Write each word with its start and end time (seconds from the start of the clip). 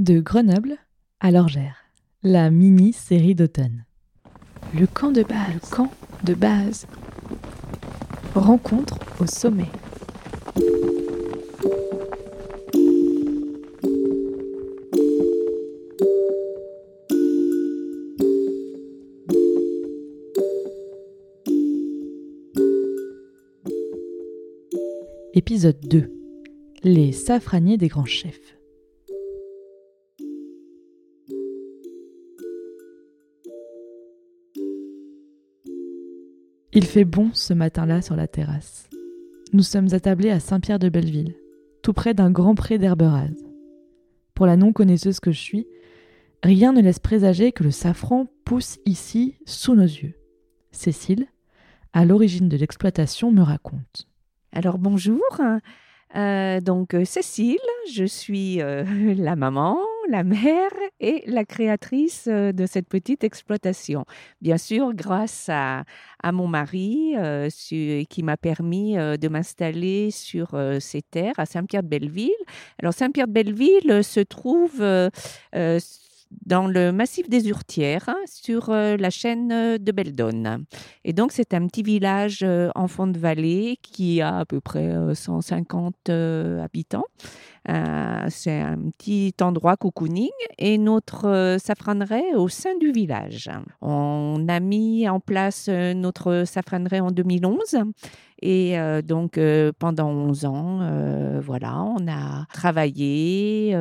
De 0.00 0.18
Grenoble 0.18 0.76
à 1.20 1.30
Lorgère, 1.30 1.76
la 2.24 2.50
mini-série 2.50 3.36
d'automne. 3.36 3.84
Le 4.76 4.88
camp 4.88 5.12
de 5.12 5.22
base. 5.22 5.54
Le 5.54 5.60
camp 5.70 5.92
de 6.24 6.34
base. 6.34 6.88
Rencontre 8.34 8.98
au 9.20 9.26
sommet. 9.28 9.70
Épisode 25.34 25.78
2 25.82 26.12
Les 26.82 27.12
safraniers 27.12 27.76
des 27.76 27.86
grands 27.86 28.04
chefs. 28.04 28.56
Il 36.76 36.86
fait 36.86 37.04
bon 37.04 37.30
ce 37.32 37.54
matin-là 37.54 38.02
sur 38.02 38.16
la 38.16 38.26
terrasse. 38.26 38.88
Nous 39.52 39.62
sommes 39.62 39.94
attablés 39.94 40.30
à 40.30 40.40
Saint-Pierre-de-Belleville, 40.40 41.36
tout 41.84 41.92
près 41.92 42.14
d'un 42.14 42.32
grand 42.32 42.56
pré 42.56 42.78
d'herbe 42.78 43.02
rase. 43.02 43.46
Pour 44.34 44.46
la 44.46 44.56
non-connaisseuse 44.56 45.20
que 45.20 45.30
je 45.30 45.38
suis, 45.38 45.68
rien 46.42 46.72
ne 46.72 46.82
laisse 46.82 46.98
présager 46.98 47.52
que 47.52 47.62
le 47.62 47.70
safran 47.70 48.26
pousse 48.44 48.80
ici 48.86 49.36
sous 49.46 49.76
nos 49.76 49.82
yeux. 49.82 50.14
Cécile, 50.72 51.28
à 51.92 52.04
l'origine 52.04 52.48
de 52.48 52.56
l'exploitation, 52.56 53.30
me 53.30 53.42
raconte. 53.42 54.08
Alors 54.50 54.78
bonjour, 54.78 55.22
euh, 56.16 56.60
donc 56.60 56.96
Cécile, 57.04 57.56
je 57.92 58.04
suis 58.04 58.60
euh, 58.60 59.14
la 59.16 59.36
maman, 59.36 59.78
la 60.08 60.24
mère 60.24 60.70
et 61.00 61.22
la 61.26 61.44
créatrice 61.44 62.28
de 62.28 62.66
cette 62.66 62.88
petite 62.88 63.24
exploitation. 63.24 64.04
Bien 64.40 64.58
sûr, 64.58 64.94
grâce 64.94 65.48
à, 65.48 65.84
mon 66.32 66.48
mari 66.48 67.14
qui 67.50 68.22
m'a 68.22 68.36
permis 68.36 68.94
de 68.94 69.28
m'installer 69.28 70.10
sur 70.10 70.58
ces 70.80 71.02
terres 71.02 71.34
à 71.38 71.46
Saint-Pierre-de-Belleville. 71.46 72.32
Alors 72.80 72.94
Saint-Pierre-de-Belleville 72.94 74.02
se 74.02 74.20
trouve 74.20 74.82
dans 76.44 76.66
le 76.66 76.92
massif 76.92 77.28
des 77.28 77.48
Urtières, 77.48 78.08
hein, 78.08 78.18
sur 78.26 78.70
euh, 78.70 78.96
la 78.96 79.10
chaîne 79.10 79.52
euh, 79.52 79.78
de 79.78 79.92
Beldonne. 79.92 80.64
Et 81.04 81.12
donc, 81.12 81.32
c'est 81.32 81.54
un 81.54 81.66
petit 81.66 81.82
village 81.82 82.40
euh, 82.42 82.70
en 82.74 82.88
fond 82.88 83.06
de 83.06 83.18
vallée 83.18 83.78
qui 83.82 84.20
a 84.20 84.38
à 84.38 84.44
peu 84.44 84.60
près 84.60 84.92
150 85.14 86.10
habitants. 86.62 87.04
c'est 87.66 88.60
un 88.60 88.78
petit 88.98 89.34
endroit 89.40 89.76
cocooning 89.76 90.30
et 90.58 90.78
notre 90.78 91.56
safranerie 91.58 92.34
au 92.34 92.48
sein 92.48 92.76
du 92.78 92.92
village. 92.92 93.50
On 93.80 94.46
a 94.48 94.60
mis 94.60 95.08
en 95.08 95.20
place 95.20 95.68
notre 95.68 96.44
safranerie 96.46 97.00
en 97.00 97.10
2011 97.10 97.84
et 98.46 98.78
euh, 98.78 99.00
donc, 99.00 99.38
euh, 99.38 99.72
pendant 99.78 100.10
11 100.10 100.44
ans, 100.44 100.80
euh, 100.82 101.40
voilà, 101.42 101.82
on 101.82 102.06
a 102.06 102.44
travaillé 102.52 103.74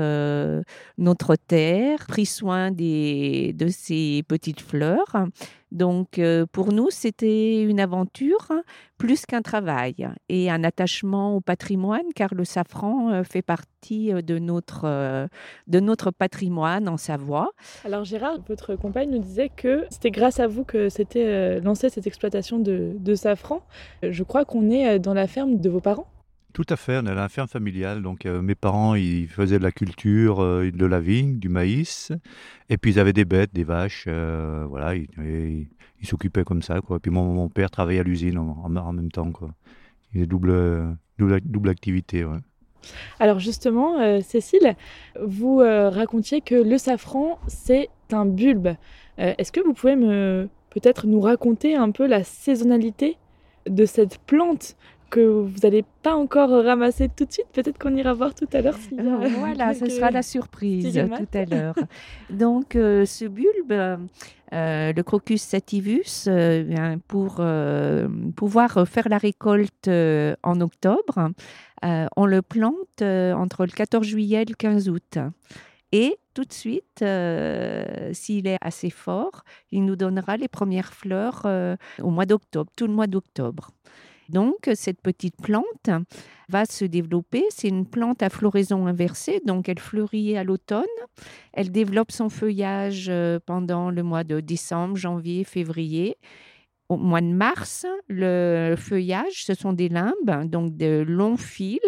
notre 0.97 1.35
terre, 1.35 2.05
pris 2.07 2.25
soin 2.25 2.71
des, 2.71 3.51
de 3.57 3.67
ces 3.67 4.23
petites 4.25 4.61
fleurs. 4.61 5.27
Donc, 5.73 6.21
pour 6.51 6.71
nous, 6.71 6.89
c'était 6.89 7.63
une 7.63 7.79
aventure 7.79 8.51
plus 8.97 9.25
qu'un 9.25 9.41
travail 9.41 10.07
et 10.29 10.49
un 10.49 10.63
attachement 10.63 11.35
au 11.35 11.41
patrimoine, 11.41 12.05
car 12.15 12.33
le 12.33 12.45
safran 12.45 13.23
fait 13.23 13.41
partie 13.41 14.13
de 14.13 14.39
notre, 14.39 15.27
de 15.67 15.79
notre 15.79 16.11
patrimoine 16.11 16.87
en 16.87 16.97
Savoie. 16.97 17.51
Alors, 17.83 18.05
Gérard, 18.05 18.37
votre 18.47 18.75
compagne 18.75 19.09
nous 19.09 19.19
disait 19.19 19.49
que 19.49 19.85
c'était 19.89 20.11
grâce 20.11 20.39
à 20.39 20.47
vous 20.47 20.63
que 20.63 20.89
s'était 20.89 21.59
lancée 21.59 21.89
cette 21.89 22.07
exploitation 22.07 22.59
de, 22.59 22.93
de 22.97 23.15
safran. 23.15 23.65
Je 24.03 24.23
crois 24.23 24.45
qu'on 24.45 24.69
est 24.69 24.99
dans 24.99 25.13
la 25.13 25.27
ferme 25.27 25.59
de 25.59 25.69
vos 25.69 25.81
parents. 25.81 26.07
Tout 26.53 26.65
à 26.69 26.75
fait, 26.75 26.99
on 26.99 27.07
est 27.07 27.15
la 27.15 27.29
ferme 27.29 27.47
familiale. 27.47 28.03
Donc 28.03 28.27
euh, 28.27 28.41
mes 28.43 28.53
parents, 28.53 28.93
ils 28.93 29.27
faisaient 29.27 29.57
de 29.57 29.63
la 29.63 29.71
culture, 29.71 30.43
euh, 30.43 30.69
de 30.71 30.85
la 30.85 30.99
vigne, 30.99 31.39
du 31.39 31.49
maïs, 31.49 32.11
et 32.69 32.77
puis 32.77 32.91
ils 32.91 32.99
avaient 32.99 33.13
des 33.13 33.25
bêtes, 33.25 33.51
des 33.53 33.63
vaches. 33.63 34.05
Euh, 34.07 34.63
voilà, 34.69 34.93
ils, 34.95 35.67
s'occupaient 36.07 36.43
comme 36.43 36.61
ça, 36.61 36.81
quoi. 36.81 36.99
Puis 36.99 37.11
mon, 37.11 37.49
père 37.49 37.71
travaillait 37.71 38.01
à 38.01 38.03
l'usine 38.03 38.37
en, 38.37 38.93
même 38.93 39.11
temps, 39.11 39.31
quoi. 39.31 39.49
Il 40.13 40.19
avait 40.19 40.27
double, 40.27 40.97
double, 41.17 41.41
double 41.41 41.69
activité. 41.69 42.25
Alors 43.19 43.39
justement, 43.39 44.21
Cécile, 44.21 44.75
vous 45.19 45.57
racontiez 45.57 46.41
que 46.41 46.55
le 46.55 46.77
safran, 46.77 47.39
c'est 47.47 47.89
un 48.11 48.25
bulbe. 48.25 48.75
Est-ce 49.17 49.51
que 49.51 49.61
vous 49.61 49.73
pouvez 49.73 49.95
me 49.95 50.49
peut-être 50.69 51.07
nous 51.07 51.21
raconter 51.21 51.75
un 51.75 51.91
peu 51.91 52.07
la 52.07 52.23
saisonnalité 52.23 53.17
de 53.67 53.85
cette 53.85 54.19
plante? 54.19 54.75
Que 55.13 55.19
vous 55.19 55.59
n'allez 55.61 55.85
pas 56.01 56.15
encore 56.15 56.49
ramasser 56.49 57.07
tout 57.07 57.25
de 57.25 57.31
suite. 57.31 57.45
Peut-être 57.53 57.77
qu'on 57.77 57.95
ira 57.95 58.13
voir 58.13 58.33
tout 58.33 58.47
à 58.51 58.61
l'heure. 58.61 58.79
voilà, 59.37 59.75
ce 59.75 59.87
sera 59.87 60.09
la 60.09 60.23
surprise 60.23 60.91
tout 60.91 61.37
à 61.37 61.45
l'heure. 61.45 61.75
Donc, 62.31 62.75
euh, 62.75 63.05
ce 63.05 63.25
bulbe, 63.25 63.71
euh, 63.71 63.97
le 64.91 65.01
Crocus 65.03 65.43
sativus, 65.43 66.25
euh, 66.27 66.97
pour 67.07 67.41
pouvoir 68.35 68.87
faire 68.87 69.07
la 69.07 69.19
récolte 69.19 69.87
en 69.87 70.61
octobre, 70.61 71.29
on 71.83 72.25
le 72.25 72.41
plante 72.41 73.03
entre 73.03 73.65
le 73.65 73.71
14 73.71 74.07
juillet 74.07 74.41
et 74.41 74.45
le 74.45 74.55
15 74.55 74.89
août. 74.89 75.19
Et 75.91 76.17
tout 76.33 76.43
de 76.43 76.53
suite, 76.53 77.05
s'il 78.13 78.47
est 78.47 78.57
assez 78.61 78.89
fort, 78.89 79.43
il 79.71 79.85
nous 79.85 79.95
donnera 79.95 80.37
les 80.37 80.47
premières 80.47 80.91
fleurs 80.91 81.45
au 82.01 82.09
mois 82.09 82.25
d'octobre, 82.25 82.71
tout 82.75 82.87
le 82.87 82.93
mois 82.93 83.05
d'octobre. 83.05 83.69
Donc, 84.33 84.69
cette 84.73 84.99
petite 84.99 85.35
plante 85.41 85.89
va 86.49 86.65
se 86.65 86.85
développer. 86.85 87.45
C'est 87.49 87.67
une 87.67 87.85
plante 87.85 88.23
à 88.23 88.29
floraison 88.29 88.87
inversée, 88.87 89.41
donc 89.45 89.69
elle 89.69 89.79
fleurit 89.79 90.35
à 90.35 90.43
l'automne. 90.43 90.83
Elle 91.53 91.71
développe 91.71 92.11
son 92.11 92.29
feuillage 92.29 93.07
euh, 93.09 93.39
pendant 93.45 93.91
le 93.91 94.01
mois 94.01 94.23
de 94.23 94.39
décembre, 94.39 94.97
janvier, 94.97 95.43
février. 95.43 96.17
Au 96.89 96.97
mois 96.97 97.21
de 97.21 97.27
mars, 97.27 97.85
le 98.07 98.75
feuillage, 98.77 99.45
ce 99.45 99.53
sont 99.53 99.71
des 99.71 99.89
limbes, 99.89 100.49
donc 100.49 100.75
de 100.75 101.03
longs 101.07 101.37
fils 101.37 101.79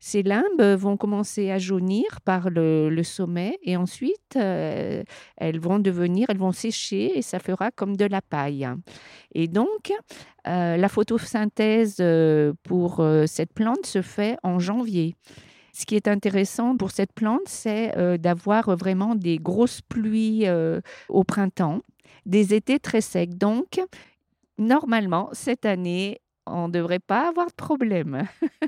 ces 0.00 0.22
limbes 0.22 0.62
vont 0.76 0.96
commencer 0.96 1.50
à 1.50 1.58
jaunir 1.58 2.20
par 2.24 2.50
le, 2.50 3.02
sommet 3.02 3.58
et 3.62 3.76
ensuite 3.76 4.36
euh, 4.36 5.02
elles 5.36 5.58
vont 5.58 5.78
devenir, 5.78 6.26
elles 6.30 6.38
vont 6.38 6.52
sécher 6.52 7.18
et 7.18 7.22
ça 7.22 7.38
fera 7.38 7.70
comme 7.70 7.96
de 7.96 8.04
la 8.04 8.22
paille. 8.22 8.68
Et 9.34 9.48
donc 9.48 9.92
euh, 10.46 10.76
la 10.76 10.88
photosynthèse 10.88 11.96
euh, 12.00 12.52
pour 12.62 13.04
cette 13.26 13.52
plante 13.52 13.86
se 13.86 14.02
fait 14.02 14.36
en 14.42 14.58
janvier. 14.58 15.14
Ce 15.72 15.86
qui 15.86 15.94
est 15.94 16.08
intéressant 16.08 16.76
pour 16.76 16.90
cette 16.90 17.12
plante, 17.12 17.46
c'est 17.46 18.18
d'avoir 18.18 18.76
vraiment 18.76 19.14
des 19.14 19.38
grosses 19.38 19.80
pluies 19.80 20.44
au 21.08 21.22
printemps, 21.22 21.82
des 22.26 22.52
étés 22.52 22.80
très 22.80 23.00
secs. 23.00 23.38
Donc, 23.38 23.80
normalement, 24.58 25.28
cette 25.32 25.64
année, 25.66 26.20
on 26.52 26.68
ne 26.68 26.72
devrait 26.72 26.98
pas 26.98 27.28
avoir 27.28 27.46
de 27.46 27.54
problème. 27.54 28.26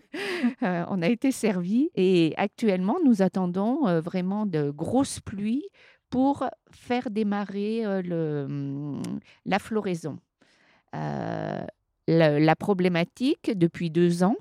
Euh, 0.63 0.85
on 0.89 1.03
a 1.03 1.09
été 1.09 1.33
servi 1.33 1.91
et 1.95 2.35
actuellement, 2.37 2.97
nous 3.05 3.21
attendons 3.23 3.87
euh, 3.87 4.01
vraiment 4.01 4.47
de 4.47 4.71
grosses 4.71 5.21
pluies 5.21 5.67
pour 6.09 6.47
faire 6.71 7.11
démarrer 7.11 7.85
euh, 7.85 8.45
hum, 8.45 9.03
la 9.45 9.59
floraison. 9.59 10.19
La, 10.93 12.57
problématique 12.57 13.57
depuis 13.57 13.91
deux 13.91 14.23
ans, 14.23 14.37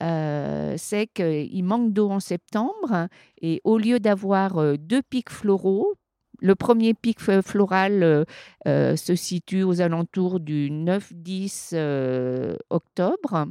c'est 0.00 1.08
qu'il 1.12 1.64
manque 1.64 1.92
d'eau 1.92 2.10
en 2.10 2.20
septembre 2.20 3.08
et 3.40 3.60
au 3.64 3.78
lieu 3.78 3.98
d'avoir 4.00 4.78
deux 4.78 5.02
pics 5.02 5.30
floraux, 5.30 5.94
le 6.42 6.54
premier 6.56 6.92
pic 6.92 7.20
floral 7.20 8.02
euh, 8.02 8.24
euh, 8.66 8.96
se 8.96 9.14
situe 9.14 9.62
aux 9.62 9.80
alentours 9.80 10.40
du 10.40 10.70
9-10 10.70 11.70
euh, 11.72 12.56
octobre 12.68 13.46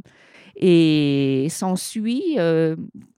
et 0.57 1.47
s'ensuit 1.49 2.37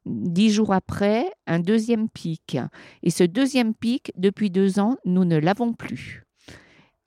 dix 0.06 0.52
jours 0.52 0.72
après 0.72 1.25
un 1.48 1.60
deuxième 1.60 2.08
pic. 2.08 2.58
Et 3.02 3.10
ce 3.10 3.24
deuxième 3.24 3.74
pic, 3.74 4.12
depuis 4.16 4.52
deux 4.52 4.80
ans, 4.80 4.98
nous 5.04 5.25
ne 5.25 5.38
l'avons 5.38 5.74
plus. 5.74 6.24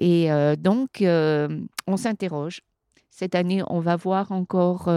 Et 0.00 0.28
donc, 0.58 1.00
on 1.00 1.96
s'interroge. 1.96 2.62
Cette 3.16 3.34
année, 3.34 3.62
on 3.68 3.80
va 3.80 3.96
voir 3.96 4.30
encore 4.30 4.90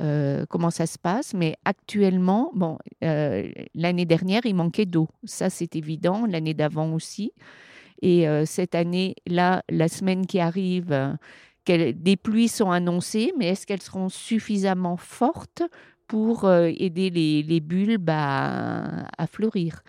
euh, 0.00 0.44
comment 0.48 0.70
ça 0.70 0.86
se 0.86 0.98
passe. 0.98 1.32
Mais 1.32 1.56
actuellement, 1.64 2.50
bon, 2.54 2.78
euh, 3.04 3.48
l'année 3.76 4.04
dernière, 4.04 4.44
il 4.44 4.56
manquait 4.56 4.84
d'eau. 4.84 5.08
Ça, 5.22 5.48
c'est 5.48 5.76
évident. 5.76 6.26
L'année 6.26 6.54
d'avant 6.54 6.92
aussi. 6.92 7.32
Et 8.02 8.28
euh, 8.28 8.44
cette 8.46 8.74
année, 8.74 9.14
là, 9.28 9.62
la 9.70 9.86
semaine 9.86 10.26
qui 10.26 10.40
arrive, 10.40 11.16
des 11.66 12.16
pluies 12.16 12.48
sont 12.48 12.72
annoncées, 12.72 13.32
mais 13.38 13.46
est-ce 13.46 13.64
qu'elles 13.64 13.80
seront 13.80 14.08
suffisamment 14.08 14.96
fortes 14.96 15.62
pour 16.08 16.50
aider 16.50 17.10
les, 17.10 17.60
bulbes 17.60 18.10
à, 18.10 19.06
fleurir? 19.30 19.84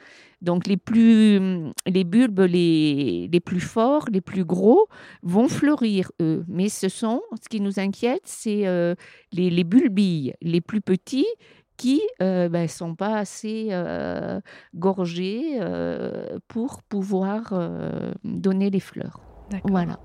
Donc 0.46 0.68
les, 0.68 0.78
plus, 0.78 1.72
les 1.88 2.04
bulbes 2.04 2.42
les, 2.42 3.28
les, 3.32 3.40
plus 3.40 3.60
forts, 3.60 4.06
les 4.12 4.22
plus 4.22 4.46
gros, 4.46 4.88
vont 5.24 5.48
fleurir, 5.48 6.12
eux. 6.22 6.46
Mais 6.48 6.70
ce 6.70 6.88
sont, 6.88 7.22
ce 7.42 7.50
qui 7.50 7.60
nous 7.60 7.80
inquiète, 7.80 8.22
c'est 8.24 8.64
les, 9.32 9.50
les 9.50 9.64
bulbilles. 9.64 10.34
Les 10.42 10.62
plus 10.62 10.82
petits 10.82 11.28
qui 11.78 12.02
ne 12.22 12.48
ben, 12.48 12.68
sont 12.68 12.96
pas 12.96 13.18
assez 13.18 13.70
gorgés 14.76 15.60
pour 16.48 16.84
pouvoir 16.84 17.54
donner 18.24 18.70
les 18.70 18.80
fleurs. 18.80 19.20
Voilà. 19.64 20.00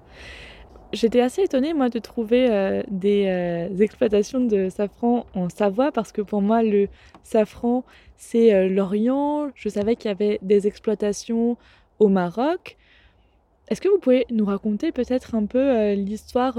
J'étais 0.92 1.20
assez 1.20 1.42
étonnée, 1.42 1.72
moi, 1.72 1.88
de 1.88 1.98
trouver 1.98 2.82
des 2.88 3.70
exploitations 3.80 4.40
de 4.40 4.68
safran 4.68 5.26
en 5.34 5.48
Savoie, 5.48 5.92
parce 5.92 6.10
que 6.12 6.20
pour 6.20 6.42
moi, 6.42 6.62
le 6.62 6.88
safran, 7.22 7.84
c'est 8.16 8.68
l'Orient. 8.68 9.50
Je 9.54 9.68
savais 9.68 9.94
qu'il 9.96 10.08
y 10.08 10.12
avait 10.12 10.38
des 10.42 10.66
exploitations 10.66 11.56
au 12.00 12.08
Maroc. 12.08 12.76
Est-ce 13.70 13.80
que 13.80 13.88
vous 13.88 13.98
pouvez 13.98 14.26
nous 14.30 14.44
raconter 14.44 14.92
peut-être 14.92 15.34
un 15.34 15.46
peu 15.46 15.92
l'histoire 15.92 16.58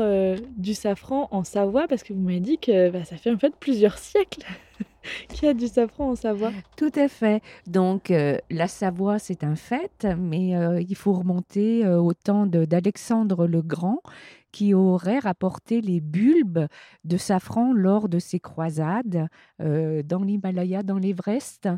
du 0.58 0.74
safran 0.74 1.28
en 1.31 1.44
Savoie? 1.44 1.88
Parce 1.88 2.04
que 2.04 2.13
vous 2.13 2.22
m'avez 2.22 2.40
dit 2.40 2.58
que 2.58 2.90
bah, 2.90 3.04
ça 3.04 3.18
fait 3.18 3.31
en 3.31 3.38
fait 3.38 3.54
plusieurs 3.60 3.98
siècles 3.98 4.46
qu'il 5.30 5.46
y 5.46 5.48
a 5.48 5.54
du 5.54 5.68
safran 5.68 6.12
en 6.12 6.16
Savoie. 6.16 6.52
Tout 6.78 6.92
à 6.96 7.08
fait. 7.08 7.42
Donc 7.68 8.12
euh, 8.12 8.38
la 8.50 8.68
Savoie, 8.68 9.19
c'est 9.19 9.44
un 9.44 9.56
fait, 9.56 10.08
mais 10.18 10.56
euh, 10.56 10.81
il 10.81 10.96
faut 10.96 11.13
remonter 11.13 11.86
euh, 11.86 12.00
au 12.00 12.13
temps 12.13 12.46
d'Alexandre 12.46 13.48
le 13.48 13.62
Grand 13.62 14.02
qui 14.51 14.74
aurait 14.74 15.19
rapporté 15.19 15.81
les 15.81 16.01
bulbes 16.01 16.68
de 17.03 17.18
safran 17.18 17.74
lors 17.74 18.09
de 18.09 18.19
ses 18.19 18.39
croisades 18.39 19.27
dans 19.59 20.24
l'Himalaya, 20.24 20.83
dans 20.83 20.98
l'Everest. 20.98 21.69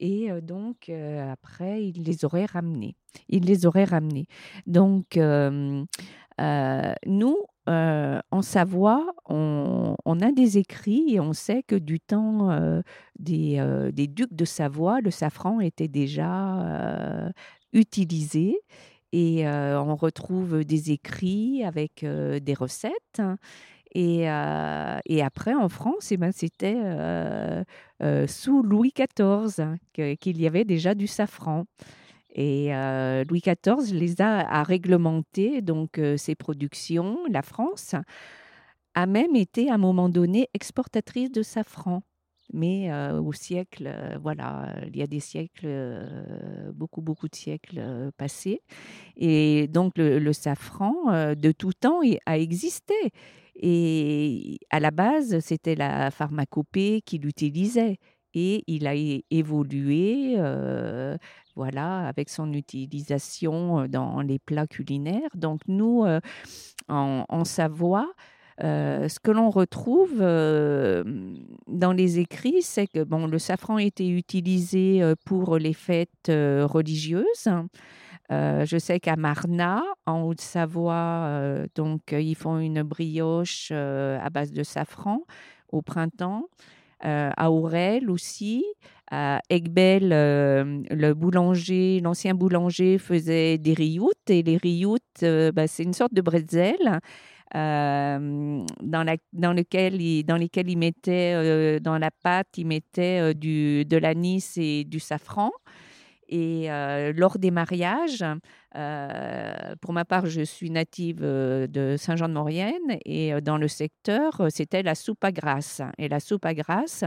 Et 0.00 0.30
donc, 0.42 0.88
après, 0.88 1.84
il 1.84 2.02
les 2.04 2.24
aurait 2.24 2.46
ramenés. 2.46 2.96
Il 3.28 3.44
les 3.44 3.66
aurait 3.66 3.84
ramenés. 3.84 4.26
Donc, 4.66 5.18
nous, 7.06 7.36
en 7.66 8.42
Savoie, 8.42 9.06
on, 9.26 10.20
a 10.20 10.32
des 10.32 10.58
écrits 10.58 11.14
et 11.14 11.20
on 11.20 11.32
sait 11.32 11.62
que 11.62 11.76
du 11.76 12.00
temps 12.00 12.80
des, 13.18 14.06
ducs 14.08 14.34
de 14.34 14.44
Savoie, 14.44 15.00
le 15.00 15.10
safran 15.10 15.60
était 15.60 15.88
déjà 15.88 17.32
utilisé. 17.72 18.58
Et 19.12 19.46
on 19.46 19.96
retrouve 19.96 20.64
des 20.64 20.92
écrits 20.92 21.64
avec 21.64 22.04
des 22.04 22.54
recettes. 22.54 23.22
Et, 23.94 24.24
et, 24.24 25.22
après, 25.22 25.54
en 25.54 25.68
France, 25.68 26.12
eh 26.12 26.18
ben, 26.18 26.30
c'était 26.30 26.76
sous 28.26 28.62
Louis 28.62 28.92
XIV 28.94 29.60
hein, 29.60 29.76
qu'il 29.92 30.40
y 30.40 30.46
avait 30.46 30.64
déjà 30.64 30.94
du 30.94 31.06
safran. 31.06 31.64
Et 32.30 32.70
Louis 33.28 33.40
XIV 33.40 33.94
les 33.94 34.20
a, 34.20 34.62
réglementé 34.62 35.62
donc 35.62 36.00
ses 36.16 36.34
productions. 36.34 37.18
La 37.30 37.42
France 37.42 37.94
a 38.94 39.06
même 39.06 39.36
été 39.36 39.70
à 39.70 39.74
un 39.74 39.78
moment 39.78 40.08
donné 40.08 40.48
exportatrice 40.54 41.30
de 41.30 41.42
safran. 41.42 42.02
Mais 42.52 42.90
au 42.92 43.32
siècle, 43.32 43.92
voilà, 44.22 44.74
il 44.86 44.96
y 44.96 45.02
a 45.02 45.06
des 45.06 45.20
siècles, 45.20 45.68
beaucoup, 46.74 47.02
beaucoup 47.02 47.28
de 47.28 47.36
siècles 47.36 48.10
passés. 48.16 48.62
Et 49.16 49.68
donc 49.68 49.92
le, 49.96 50.32
safran, 50.32 51.34
de 51.34 51.52
tout 51.52 51.72
temps, 51.72 52.00
a 52.26 52.38
existé. 52.38 52.94
Et 53.54 54.58
à 54.70 54.80
la 54.80 54.90
base, 54.90 55.40
c'était 55.40 55.74
la 55.74 56.10
pharmacopée 56.10 57.02
qui 57.02 57.18
l'utilisait 57.18 57.98
et 58.34 58.62
il 58.66 58.86
a 58.86 58.94
évolué 59.30 60.36
voilà, 61.56 62.06
avec 62.06 62.28
son 62.28 62.52
utilisation 62.52 63.88
dans 63.88 64.20
les 64.20 64.38
plats 64.38 64.68
culinaires. 64.68 65.30
Donc 65.34 65.60
nous, 65.66 66.04
en, 66.88 67.44
Savoie, 67.44 68.08
ce 68.60 69.20
que 69.20 69.30
l'on 69.30 69.50
retrouve 69.50 70.18
dans 70.18 71.92
les 71.92 72.18
écrits, 72.18 72.62
c'est 72.62 72.86
que 72.86 73.04
bon, 73.04 73.26
le 73.26 73.38
safran 73.38 73.78
était 73.78 74.08
utilisé 74.08 75.00
pour 75.24 75.58
les 75.58 75.72
fêtes 75.72 76.28
religieuses. 76.28 77.48
je 78.30 78.76
sais 78.78 79.00
qu'à 79.00 79.16
Marna, 79.16 79.82
en 80.06 80.22
Haute-Savoie, 80.22 81.66
donc 81.74 82.12
ils 82.12 82.34
font 82.34 82.58
une 82.58 82.82
brioche 82.82 83.70
à 83.70 84.28
base 84.30 84.52
de 84.52 84.62
safran 84.62 85.22
au 85.70 85.82
printemps. 85.82 86.46
à 87.00 87.50
Aurel 87.50 88.10
aussi. 88.10 88.64
À 89.10 89.40
Egbel, 89.48 90.10
euh, 90.12 90.82
le 90.90 91.14
boulanger, 91.14 92.00
l'ancien 92.00 92.34
boulanger 92.34 92.98
faisait 92.98 93.56
des 93.56 93.72
rioutes 93.72 94.28
et 94.28 94.42
les 94.42 94.58
rioutes, 94.58 95.02
euh, 95.22 95.50
bah, 95.50 95.66
c'est 95.66 95.82
une 95.82 95.94
sorte 95.94 96.12
de 96.12 96.20
bretzel. 96.20 97.00
Euh, 97.54 98.64
dans, 98.82 99.04
la, 99.04 99.16
lequel 99.32 100.24
dans 100.26 100.36
lesquels 100.36 100.68
il 100.70 100.76
mettait 100.76 101.80
dans 101.80 101.98
la 101.98 102.10
pâte, 102.10 102.48
il 102.56 102.66
mettait 102.66 103.34
du, 103.34 103.84
de 103.84 103.96
l'anis 103.96 104.56
et 104.58 104.84
du 104.84 105.00
safran. 105.00 105.50
Et 106.30 106.68
lors 107.16 107.38
des 107.38 107.50
mariages, 107.50 108.22
pour 109.80 109.92
ma 109.94 110.04
part, 110.04 110.26
je 110.26 110.42
suis 110.42 110.70
native 110.70 111.20
de 111.20 111.94
Saint-Jean-de-Maurienne 111.96 112.98
et 113.06 113.40
dans 113.40 113.56
le 113.56 113.66
secteur, 113.66 114.42
c'était 114.50 114.82
la 114.82 114.94
soupe 114.94 115.24
à 115.24 115.32
grasse. 115.32 115.80
Et 115.96 116.06
la 116.08 116.20
soupe 116.20 116.44
à 116.44 116.52
grasse, 116.52 117.04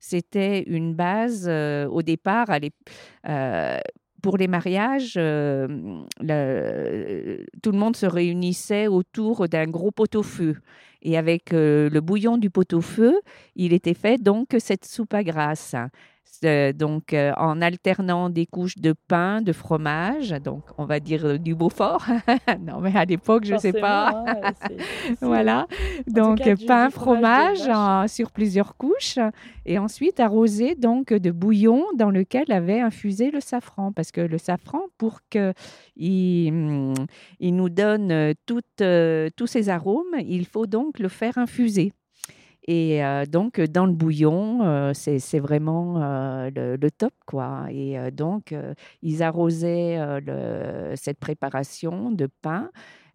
c'était 0.00 0.64
une 0.64 0.92
base 0.92 1.48
au 1.48 2.02
départ. 2.02 2.48
Pour 4.24 4.38
les 4.38 4.48
mariages, 4.48 5.12
tout 5.12 5.18
le 5.18 6.06
monde 7.72 7.94
se 7.94 8.06
réunissait 8.06 8.86
autour 8.86 9.48
d'un 9.50 9.66
gros 9.66 9.90
pot-au-feu. 9.90 10.56
Et 11.02 11.18
avec 11.18 11.50
le 11.52 12.00
bouillon 12.00 12.38
du 12.38 12.48
pot-au-feu, 12.48 13.20
il 13.54 13.74
était 13.74 13.92
fait 13.92 14.16
donc 14.16 14.56
cette 14.58 14.86
soupe 14.86 15.12
à 15.12 15.22
grasse. 15.22 15.74
Euh, 16.44 16.72
donc 16.72 17.14
euh, 17.14 17.32
en 17.36 17.60
alternant 17.62 18.28
des 18.28 18.46
couches 18.46 18.76
de 18.76 18.94
pain, 19.08 19.40
de 19.40 19.52
fromage, 19.52 20.30
donc 20.30 20.62
on 20.78 20.84
va 20.84 21.00
dire 21.00 21.24
euh, 21.24 21.38
du 21.38 21.54
Beaufort. 21.54 22.04
non, 22.60 22.80
mais 22.80 22.94
à 22.94 23.04
l'époque, 23.04 23.44
je 23.44 23.54
ne 23.54 23.58
sais 23.58 23.72
pas. 23.72 24.24
Hein, 24.26 24.52
voilà. 25.20 25.66
Donc 26.06 26.40
pain, 26.66 26.90
fromage 26.90 27.68
sur 28.10 28.30
plusieurs 28.30 28.76
couches 28.76 29.18
et 29.66 29.78
ensuite 29.78 30.20
arrosé 30.20 30.74
donc 30.74 31.12
de 31.12 31.30
bouillon 31.30 31.84
dans 31.96 32.10
lequel 32.10 32.50
avait 32.52 32.80
infusé 32.80 33.30
le 33.30 33.40
safran 33.40 33.92
parce 33.92 34.12
que 34.12 34.20
le 34.20 34.38
safran 34.38 34.82
pour 34.98 35.20
que 35.30 35.52
il, 35.96 36.52
mm, 36.52 36.94
il 37.40 37.56
nous 37.56 37.68
donne 37.68 38.34
toutes, 38.46 38.82
tous 39.36 39.46
ces 39.46 39.68
arômes, 39.68 40.14
il 40.18 40.46
faut 40.46 40.66
donc 40.66 40.98
le 40.98 41.08
faire 41.08 41.38
infuser. 41.38 41.92
Et 42.66 43.02
donc, 43.30 43.60
dans 43.60 43.84
le 43.84 43.92
bouillon, 43.92 44.92
c'est 44.94 45.38
vraiment 45.38 45.98
le, 46.54 46.88
top, 46.90 47.12
quoi. 47.26 47.66
Et 47.70 48.10
donc, 48.10 48.54
ils 49.02 49.22
arrosaient 49.22 49.98
cette 50.94 51.18
préparation 51.18 52.10
de 52.10 52.26
pain 52.40 52.70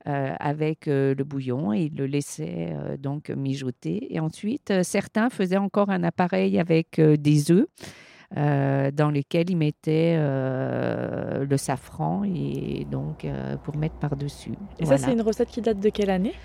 avec 0.06 0.86
le 0.86 1.24
bouillon 1.24 1.74
et 1.74 1.86
ils 1.86 1.96
le 1.96 2.06
laissaient 2.06 2.75
donc 3.00 3.29
mijoter. 3.29 4.13
Et 4.13 4.20
ensuite, 4.20 4.72
certains 4.84 5.29
faisaient 5.29 5.58
encore 5.58 5.89
un 5.89 6.03
appareil 6.03 6.60
avec 6.60 7.01
des 7.01 7.51
œufs. 7.51 7.65
dans 8.36 9.12
lesquels 9.12 9.50
ils 9.50 9.58
mettaient 9.58 10.15
le 10.15 11.58
safran 11.58 12.24
et 12.24 12.86
donc 12.91 13.25
pour 13.63 13.77
mettre 13.77 13.96
par-dessus. 13.96 14.53
Et 14.77 14.86
ça, 14.86 15.00
c'est 15.00 15.12
une 15.12 15.24
recette 15.24 15.50
qui 15.50 15.62
date 15.62 15.79
de 15.79 15.89
quelle 15.89 16.12
année? 16.12 16.36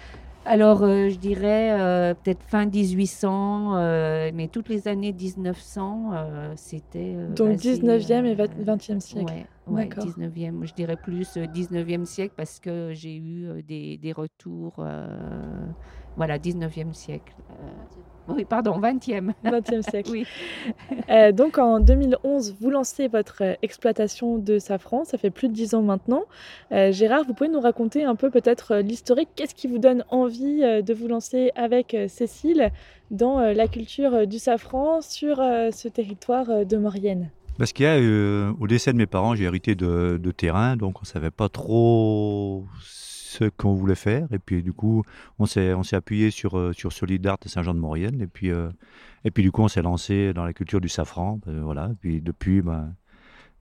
Alors, 0.47 0.83
euh, 0.83 1.09
je 1.09 1.17
dirais 1.17 1.73
euh, 1.73 2.15
peut-être 2.15 2.43
fin 2.43 2.67
1800, 2.67 3.77
euh, 3.77 4.31
mais 4.35 4.49
toutes 4.49 4.69
les 4.69 4.89
années 4.89 5.13
1900, 5.13 6.13
c'était. 6.57 7.17
Donc 7.35 7.57
19e 7.57 8.25
et 8.27 8.35
20e 8.35 9.01
siècle. 9.01 9.33
Oui, 9.67 9.89
19e, 9.89 10.67
je 10.67 10.75
dirais 10.75 10.97
plus 10.97 11.37
19e 11.37 12.05
siècle 12.05 12.35
parce 12.37 12.61
que 12.61 12.91
j'ai 12.93 13.17
eu 13.17 13.63
des, 13.63 13.97
des, 13.97 14.13
retours. 14.13 14.85
voilà, 16.17 16.39
19e 16.39 16.93
siècle. 16.93 17.35
Oui, 18.29 18.45
pardon, 18.45 18.79
20e. 18.81 19.33
20e 19.45 19.83
siècle. 19.91 20.11
oui. 20.11 20.27
Euh, 21.11 21.33
donc 21.33 21.59
en 21.59 21.81
2011, 21.81 22.57
vous 22.59 22.71
lancez 22.71 23.09
votre 23.09 23.43
euh, 23.43 23.55
exploitation 23.63 24.39
de 24.39 24.59
safran, 24.59 25.05
ça 25.05 25.19
fait 25.19 25.31
plus 25.31 25.49
de 25.49 25.53
10 25.53 25.75
ans 25.75 25.83
maintenant. 25.83 26.23
Euh, 26.73 26.91
Gérard, 26.91 27.25
vous 27.25 27.35
pouvez 27.35 27.51
nous 27.51 27.61
raconter 27.61 28.05
un 28.05 28.15
peu 28.15 28.31
peut-être 28.31 28.77
l'historique, 28.77 29.29
qu'est-ce 29.37 29.55
qui 29.55 29.67
vous 29.67 29.79
donne 29.79 30.05
envie 30.09 30.61
de 30.61 30.95
vous 30.95 31.09
lancer 31.09 31.51
avec 31.55 31.97
Cécile 32.09 32.71
dans 33.11 33.41
la 33.41 33.69
culture 33.69 34.27
du 34.27 34.39
safran 34.39 35.01
sur 35.01 35.37
ce 35.37 35.89
territoire 35.89 36.65
de 36.65 36.77
Maurienne? 36.77 37.31
Parce 37.59 37.73
qu'il 37.73 37.85
y 37.85 37.89
a, 37.89 38.53
au 38.53 38.67
décès 38.67 38.93
de 38.93 38.99
mes 38.99 39.07
parents, 39.07 39.35
j'ai 39.35 39.45
hérité 39.45 39.75
de, 39.75 40.19
de 40.23 40.31
terrain, 40.31 40.77
donc 40.77 40.99
on 40.99 41.03
ne 41.03 41.07
savait 41.07 41.31
pas 41.31 41.49
trop 41.49 42.67
ce 42.81 43.45
qu'on 43.45 43.75
voulait 43.75 43.95
faire. 43.95 44.27
Et 44.33 44.39
puis 44.39 44.63
du 44.63 44.73
coup, 44.73 45.03
on 45.39 45.47
s'est, 45.47 45.75
on 45.75 45.83
s'est 45.83 45.97
appuyé 45.97 46.31
sur, 46.31 46.59
euh, 46.59 46.73
sur 46.73 46.93
Solidart 46.93 47.39
et 47.45 47.49
Saint-Jean-de-Maurienne. 47.49 48.21
Et 48.21 48.27
puis, 48.27 48.51
euh, 48.51 48.71
et 49.25 49.31
puis 49.31 49.43
du 49.43 49.51
coup, 49.51 49.63
on 49.63 49.69
s'est 49.69 49.83
lancé 49.83 50.33
dans 50.33 50.45
la 50.45 50.53
culture 50.53 50.81
du 50.81 50.89
safran. 50.89 51.41
voilà. 51.47 51.91
Et 51.93 51.97
puis 52.01 52.21
depuis, 52.21 52.63
ben, 52.63 52.95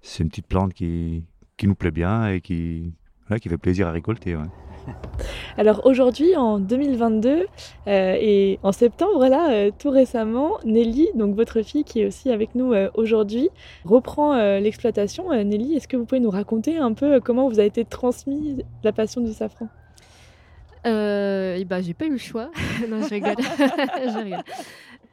c'est 0.01 0.23
une 0.23 0.29
petite 0.29 0.47
plante 0.47 0.73
qui, 0.73 1.25
qui 1.57 1.67
nous 1.67 1.75
plaît 1.75 1.91
bien 1.91 2.27
et 2.29 2.41
qui, 2.41 2.93
qui 3.41 3.49
fait 3.49 3.57
plaisir 3.57 3.87
à 3.87 3.91
récolter. 3.91 4.37
Alors 5.57 5.85
aujourd'hui, 5.85 6.35
en 6.35 6.59
2022 6.59 7.45
euh, 7.87 8.17
et 8.19 8.59
en 8.63 8.71
septembre, 8.71 9.27
là, 9.27 9.51
euh, 9.51 9.71
tout 9.77 9.89
récemment, 9.89 10.57
Nelly, 10.65 11.09
donc 11.15 11.35
votre 11.35 11.61
fille 11.61 11.83
qui 11.83 12.01
est 12.01 12.05
aussi 12.05 12.31
avec 12.31 12.55
nous 12.55 12.73
euh, 12.73 12.89
aujourd'hui, 12.95 13.49
reprend 13.85 14.35
l'exploitation. 14.59 15.29
Nelly, 15.31 15.75
est-ce 15.75 15.87
que 15.87 15.97
vous 15.97 16.05
pouvez 16.05 16.21
nous 16.21 16.29
raconter 16.29 16.77
un 16.77 16.93
peu 16.93 17.19
comment 17.19 17.49
vous 17.49 17.59
a 17.59 17.63
été 17.63 17.85
transmise 17.85 18.63
la 18.83 18.91
passion 18.91 19.21
du 19.21 19.33
safran? 19.33 19.67
Euh, 20.85 21.63
bah, 21.65 21.81
j'ai 21.81 21.93
pas 21.93 22.05
eu 22.05 22.11
le 22.11 22.17
choix. 22.17 22.49
non, 22.89 23.01
je 23.03 23.09
rigole. 23.09 23.35
je 23.39 24.23
rigole. 24.23 24.43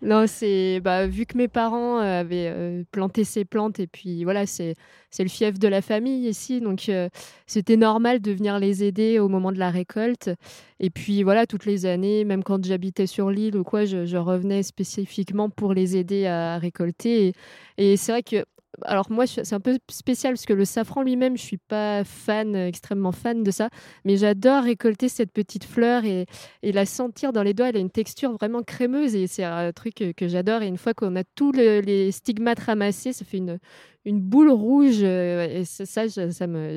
Non, 0.03 0.27
c'est 0.27 0.81
bah, 0.81 1.07
vu 1.07 1.27
que 1.27 1.37
mes 1.37 1.49
parents 1.49 1.99
euh, 2.01 2.21
avaient 2.21 2.49
euh, 2.49 2.85
planté 2.91 3.25
ces 3.25 3.45
plantes 3.45 3.81
et 3.81 3.87
puis 3.87 4.25
voilà, 4.25 4.47
c'est 4.47 4.75
c'est 5.11 5.23
le 5.23 5.29
fief 5.29 5.59
de 5.59 5.69
la 5.69 5.83
famille 5.83 6.27
ici, 6.27 6.61
donc 6.61 6.89
euh, 6.89 7.11
c'était 7.47 7.77
normal 7.77 8.21
de 8.21 8.33
venir 8.33 8.59
les 8.59 8.83
aider 8.83 9.19
au 9.19 9.29
moment 9.29 9.53
de 9.53 9.59
la 9.59 9.71
récolte. 9.71 10.31
Et 10.79 10.89
puis 10.89 11.23
voilà, 11.23 11.47
toutes 11.47 11.67
les 11.67 11.85
années, 11.85 12.25
même 12.25 12.43
quand 12.45 12.65
j'habitais 12.65 13.07
sur 13.07 13.31
l'île 13.31 13.57
ou 13.57 13.65
quoi, 13.65 13.85
je, 13.85 14.17
revenais 14.17 14.63
spécifiquement 14.63 15.51
pour 15.51 15.75
les 15.75 15.97
aider 15.97 16.27
à 16.27 16.59
récolter. 16.59 17.35
Et, 17.77 17.93
et 17.93 17.97
c'est 17.97 18.13
vrai 18.13 18.23
que 18.23 18.45
alors 18.85 19.11
moi, 19.11 19.27
c'est 19.27 19.53
un 19.53 19.61
peu 19.61 19.79
spécial 19.91 20.35
parce 20.35 20.47
que 20.47 20.53
le 20.53 20.65
safran 20.65 21.03
lui-même, 21.03 21.37
je 21.37 21.43
suis 21.43 21.59
pas 21.59 22.05
fan, 22.05 22.55
extrêmement 22.55 23.13
fan 23.13 23.43
de 23.43 23.51
ça, 23.51 23.69
mais 24.05 24.17
j'adore 24.17 24.65
récolter 24.65 25.09
cette 25.09 25.33
petite 25.33 25.65
fleur 25.65 26.05
et, 26.05 26.27
la 26.63 26.87
sentir 26.87 27.33
dans 27.33 27.43
les 27.43 27.55
doigts. 27.55 27.69
Elle 27.69 27.77
a 27.77 27.81
une 27.81 27.91
texture 27.91 28.33
vraiment 28.33 28.63
crémeuse 28.63 29.15
et 29.15 29.27
c'est 29.27 29.45
un 29.45 29.73
truc 29.73 29.95
que, 30.17 30.29
j'adore. 30.29 30.63
Et 30.63 30.69
une 30.69 30.79
fois 30.79 30.95
qu'on 30.95 31.17
a 31.17 31.25
tous 31.35 31.53
les 31.53 32.13
stigmates 32.13 32.61
ramassés, 32.61 33.13
ça 33.13 33.25
fait 33.25 33.39
une, 33.39 33.59
boule 34.07 34.51
rouge 34.51 35.01
euh, 35.03 35.61
et 35.61 35.65
ça, 35.65 35.85
ça 35.87 36.09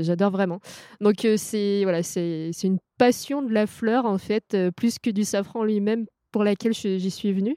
j'adore 0.01 0.31
vraiment. 0.31 0.59
Donc 1.01 1.25
euh, 1.25 1.35
c'est 1.37 1.83
voilà, 1.83 2.03
c'est 2.03 2.51
une 2.63 2.79
passion 2.97 3.41
de 3.41 3.53
la 3.53 3.67
fleur 3.67 4.05
en 4.05 4.17
fait, 4.17 4.53
euh, 4.53 4.71
plus 4.71 4.99
que 4.99 5.09
du 5.09 5.23
safran 5.23 5.63
lui-même 5.63 6.05
pour 6.33 6.43
laquelle 6.43 6.73
j'y 6.73 7.11
suis 7.11 7.31
venue. 7.31 7.55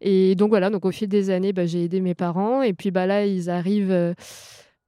Et 0.00 0.34
donc 0.34 0.48
voilà, 0.48 0.70
donc 0.70 0.86
au 0.86 0.90
fil 0.90 1.08
des 1.08 1.28
années, 1.28 1.52
bah, 1.52 1.66
j'ai 1.66 1.84
aidé 1.84 2.00
mes 2.00 2.14
parents. 2.14 2.62
Et 2.62 2.72
puis 2.72 2.90
bah, 2.90 3.04
là, 3.04 3.26
ils 3.26 3.50
arrivent 3.50 3.90
euh, 3.90 4.14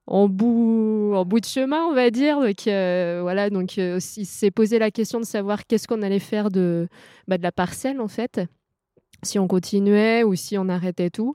en, 0.07 0.29
bout, 0.29 1.12
en 1.14 1.26
bout 1.26 1.41
de 1.41 1.45
chemin, 1.45 1.85
on 1.85 1.95
va 1.95 2.11
dire. 2.11 2.41
Donc 2.41 2.67
euh, 2.67 3.19
voilà, 3.21 3.50
donc 3.50 3.76
euh, 3.76 4.00
il 4.17 4.26
s'est 4.26 4.50
posé 4.50 4.79
la 4.79 4.91
question 4.91 5.21
de 5.21 5.26
savoir 5.26 5.67
qu'est-ce 5.67 5.87
qu'on 5.87 6.00
allait 6.00 6.21
faire 6.21 6.50
de, 6.50 6.88
bah, 7.29 7.37
de 7.37 7.43
la 7.43 7.53
parcelle 7.53 8.00
en 8.00 8.09
fait. 8.09 8.41
Si 9.23 9.38
on 9.38 9.49
continuait 9.49 10.23
ou 10.23 10.35
si 10.35 10.57
on 10.57 10.69
arrêtait 10.69 11.11
tout. 11.11 11.35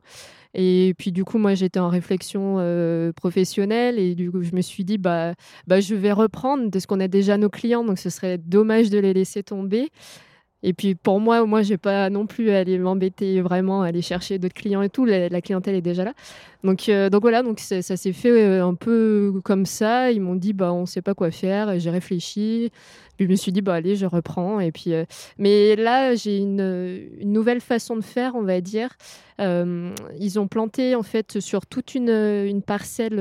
Et 0.54 0.96
puis 0.98 1.12
du 1.12 1.26
coup, 1.26 1.38
moi, 1.38 1.54
j'étais 1.54 1.80
en 1.80 1.90
réflexion 1.90 2.58
professionnelle 3.16 4.00
et 4.00 4.16
du 4.16 4.32
coup, 4.32 4.42
je 4.42 4.56
me 4.56 4.62
suis 4.62 4.84
dit, 4.84 4.98
bah, 4.98 5.34
bah, 5.68 5.80
je 5.80 5.96
vais 5.96 6.12
reprendre 6.12 6.72
parce 6.72 6.86
qu'on 6.86 7.00
a 7.00 7.08
déjà 7.08 7.38
nos 7.38 7.50
clients, 7.50 7.84
donc 7.84 8.00
ce 8.00 8.10
serait 8.10 8.38
dommage 8.38 8.90
de 8.90 8.98
les 9.00 9.14
laisser 9.14 9.44
tomber. 9.44 9.90
Et 10.62 10.74
puis 10.74 10.96
pour 10.96 11.20
moi, 11.20 11.46
moi, 11.46 11.62
j'ai 11.62 11.78
pas 11.78 12.10
non 12.10 12.26
plus 12.26 12.52
à 12.52 12.60
aller 12.60 12.78
m'embêter 12.78 13.42
vraiment, 13.42 13.82
à 13.82 13.88
aller 13.88 14.02
chercher 14.02 14.40
d'autres 14.40 14.56
clients 14.56 14.82
et 14.82 14.90
tout. 14.90 15.06
La, 15.06 15.42
clientèle 15.42 15.76
est 15.76 15.82
déjà 15.82 16.04
là. 16.04 16.14
Donc, 16.64 16.90
euh, 16.90 17.10
voilà, 17.22 17.44
donc 17.44 17.60
ça, 17.60 17.82
s'est 17.82 18.14
fait 18.14 18.30
euh, 18.30 18.66
un 18.66 18.76
peu 18.76 19.34
comme 19.44 19.66
ça. 19.66 20.12
Ils 20.12 20.22
m'ont 20.22 20.36
dit, 20.36 20.54
bah, 20.54 20.74
on 20.74 20.86
sait 20.86 21.02
pas 21.02 21.14
quoi 21.14 21.32
faire. 21.32 21.80
J'ai 21.80 21.90
réfléchi. 21.90 22.72
Puis 23.16 23.26
je 23.26 23.32
me 23.32 23.36
suis 23.36 23.52
dit, 23.54 23.62
bah, 23.62 23.76
allez, 23.76 23.96
je 23.96 24.06
reprends. 24.06 24.60
Et 24.60 24.72
puis, 24.72 24.94
euh, 24.94 25.06
mais 25.38 25.78
là, 25.78 26.16
j'ai 26.16 26.38
une, 26.38 27.08
une, 27.20 27.32
nouvelle 27.32 27.62
façon 27.62 27.96
de 27.96 28.04
faire, 28.04 28.36
on 28.36 28.44
va 28.44 28.60
dire. 28.60 28.90
ils 29.40 30.40
ont 30.40 30.48
planté 30.48 30.96
en 30.96 31.04
fait 31.04 31.40
sur 31.40 31.66
toute 31.66 31.96
une, 31.96 32.10
une 32.10 32.62
parcelle 32.62 33.16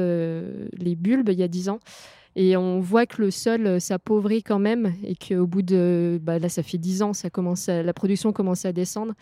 les 0.77 0.97
bulbes 0.97 1.29
il 1.29 1.39
y 1.39 1.45
a 1.45 1.49
10 1.49 1.69
ans. 1.69 1.79
Et 2.37 2.57
on 2.57 2.81
voit 2.81 3.07
que 3.07 3.21
le 3.23 3.31
sol 3.31 3.67
euh, 3.67 3.81
s'appauvrit 3.81 4.43
quand 4.43 4.59
même 4.59 4.93
et 5.03 5.15
qu'au 5.17 5.47
bout 5.47 5.63
de, 5.63 6.21
bah 6.23 6.39
là 6.39 6.49
ça 6.49 6.63
fait 6.63 6.79
10 6.79 7.03
ans, 7.03 7.13
ça 7.13 7.31
commence 7.31 7.69
la 7.69 7.93
production 7.93 8.33
commence 8.33 8.65
à 8.65 8.73
descendre. 8.73 9.15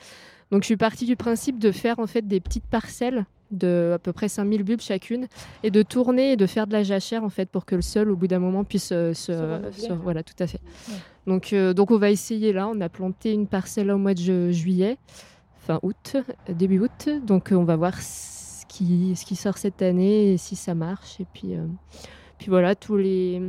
Donc 0.51 0.63
je 0.63 0.67
suis 0.67 0.77
partie 0.77 1.07
du 1.07 1.17
principe 1.17 1.59
de 1.59 1.73
faire 1.73 1.99
en 1.99 2.07
fait 2.07 2.27
des 2.27 2.41
petites 2.41 2.67
parcelles 2.67 3.27
de 3.51 3.93
à 3.95 3.99
peu 3.99 4.13
près 4.13 4.29
5000 4.29 4.63
bulbes 4.63 4.81
chacune 4.81 5.29
et 5.63 5.71
de 5.71 5.83
tourner 5.83 6.33
et 6.33 6.37
de 6.37 6.47
faire 6.47 6.67
de 6.67 6.73
la 6.73 6.83
jachère 6.83 7.25
en 7.25 7.29
fait 7.29 7.49
pour 7.49 7.65
que 7.65 7.77
le 7.77 7.83
sol 7.83 8.11
au 8.11 8.17
bout 8.17 8.27
d'un 8.27 8.39
moment 8.39 8.65
puisse 8.65 8.91
euh, 8.93 9.15
se, 9.15 9.93
voilà 9.93 10.23
tout 10.23 10.35
à 10.39 10.47
fait. 10.47 10.61
Donc 11.27 11.53
euh, 11.53 11.73
donc 11.73 11.91
on 11.91 11.99
va 11.99 12.11
essayer 12.11 12.53
là, 12.53 12.69
on 12.69 12.81
a 12.81 12.89
planté 12.89 13.33
une 13.33 13.47
parcelle 13.47 13.91
au 13.91 13.99
mois 13.99 14.15
de 14.15 14.51
juillet, 14.51 14.99
fin 15.61 15.79
août, 15.83 16.17
début 16.49 16.81
août. 16.81 17.09
Donc 17.25 17.49
on 17.53 17.65
va 17.65 17.77
voir 17.77 18.01
ce 18.01 18.65
qui 18.67 19.15
ce 19.17 19.25
qui 19.25 19.37
sort 19.37 19.59
cette 19.59 19.83
année 19.83 20.33
et 20.33 20.37
si 20.37 20.57
ça 20.57 20.75
marche 20.75 21.21
et 21.21 21.27
puis 21.33 21.55
puis 22.39 22.49
voilà, 22.49 22.75
tous 22.75 22.97
les 22.97 23.41